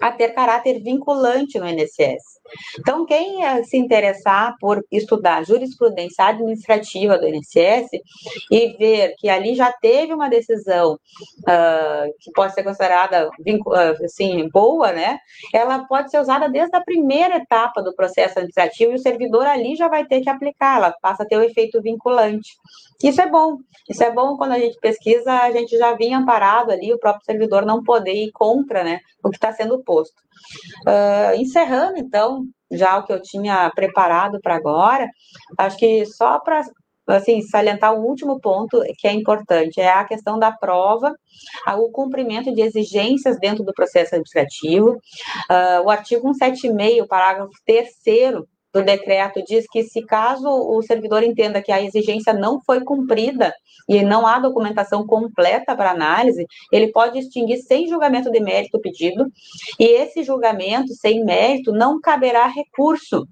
[0.00, 2.40] a ter caráter vinculante no INSS.
[2.78, 7.88] Então, quem eh, se interessar por estudar jurisprudência administrativa do INSS
[8.50, 14.48] e ver que ali já teve uma decisão uh, que pode ser considerada uh, assim,
[14.48, 15.18] boa, né?
[15.54, 19.76] Ela pode ser usada desde a primeira etapa do processo administrativo e o servidor ali
[19.76, 22.50] já vai ter que aplicar, ela passa a ter o efeito vinculante.
[23.02, 23.58] Isso é bom.
[23.88, 27.24] Isso é bom quando a gente pesquisa, a gente já vinha amparado ali, o próprio
[27.24, 30.20] servidor não poder ir contra né, o que está sendo posto.
[30.86, 35.08] Uh, encerrando, então, já o que eu tinha preparado para agora,
[35.58, 36.62] acho que só para
[37.08, 41.12] assim, salientar o último ponto que é importante, é a questão da prova,
[41.76, 44.90] o cumprimento de exigências dentro do processo administrativo.
[45.50, 47.88] Uh, o artigo 176, parágrafo 3
[48.72, 53.52] do decreto diz que se caso o servidor entenda que a exigência não foi cumprida
[53.88, 58.80] e não há documentação completa para análise, ele pode extinguir sem julgamento de mérito o
[58.80, 59.26] pedido,
[59.78, 63.26] e esse julgamento sem mérito não caberá recurso.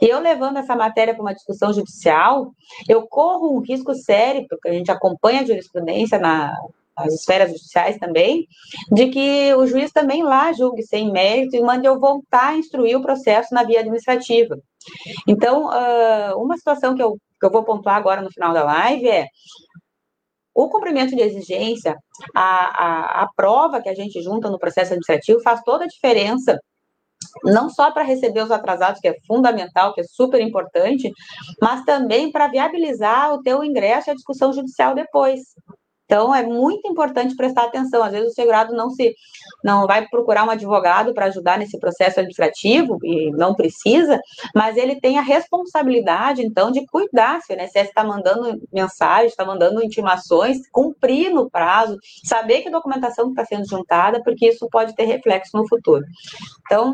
[0.00, 2.52] E eu levando essa matéria para uma discussão judicial,
[2.88, 6.54] eu corro um risco sério, porque a gente acompanha a jurisprudência na,
[7.00, 8.46] as esferas judiciais também,
[8.92, 12.96] de que o juiz também lá julgue sem mérito e mande eu voltar a instruir
[12.96, 14.56] o processo na via administrativa.
[15.28, 15.70] Então,
[16.36, 19.26] uma situação que eu, que eu vou pontuar agora no final da live é
[20.54, 21.96] o cumprimento de exigência,
[22.34, 26.58] a, a, a prova que a gente junta no processo administrativo faz toda a diferença
[27.44, 31.12] não só para receber os atrasados, que é fundamental, que é super importante,
[31.60, 35.40] mas também para viabilizar o teu ingresso a discussão judicial depois.
[36.10, 38.02] Então, é muito importante prestar atenção.
[38.02, 39.14] Às vezes o segurado não se
[39.62, 44.18] não vai procurar um advogado para ajudar nesse processo administrativo e não precisa,
[44.52, 49.44] mas ele tem a responsabilidade, então, de cuidar se o INSS está mandando mensagens, está
[49.44, 55.04] mandando intimações, cumprir no prazo, saber que documentação está sendo juntada, porque isso pode ter
[55.04, 56.04] reflexo no futuro.
[56.66, 56.92] Então,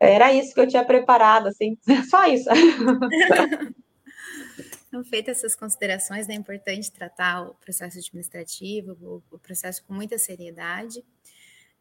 [0.00, 1.76] era isso que eu tinha preparado, assim,
[2.08, 2.48] só isso.
[4.92, 10.18] Então, feitas essas considerações, é importante tratar o processo administrativo, o, o processo com muita
[10.18, 11.02] seriedade.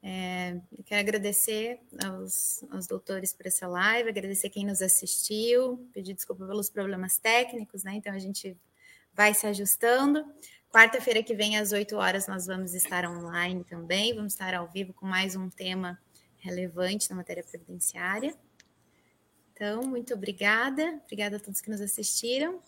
[0.01, 6.47] É, quero agradecer aos, aos, doutores por essa live, agradecer quem nos assistiu, pedir desculpa
[6.47, 7.95] pelos problemas técnicos, né?
[7.95, 8.57] Então a gente
[9.13, 10.23] vai se ajustando.
[10.69, 14.93] Quarta-feira que vem, às 8 horas, nós vamos estar online também, vamos estar ao vivo
[14.93, 15.99] com mais um tema
[16.37, 18.33] relevante na matéria previdenciária.
[19.51, 22.61] Então, muito obrigada, obrigada a todos que nos assistiram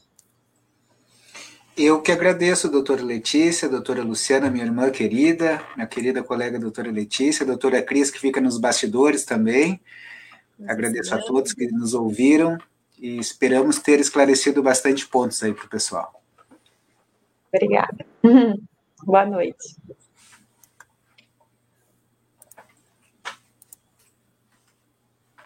[1.76, 7.45] eu que agradeço, doutora Letícia, doutora Luciana, minha irmã querida, minha querida colega doutora Letícia,
[7.45, 9.82] doutora Cris, que fica nos bastidores também.
[10.67, 12.57] Agradeço a todos que nos ouviram
[12.99, 16.21] e esperamos ter esclarecido bastante pontos aí para o pessoal.
[17.51, 18.05] Obrigada.
[19.03, 19.76] Boa noite.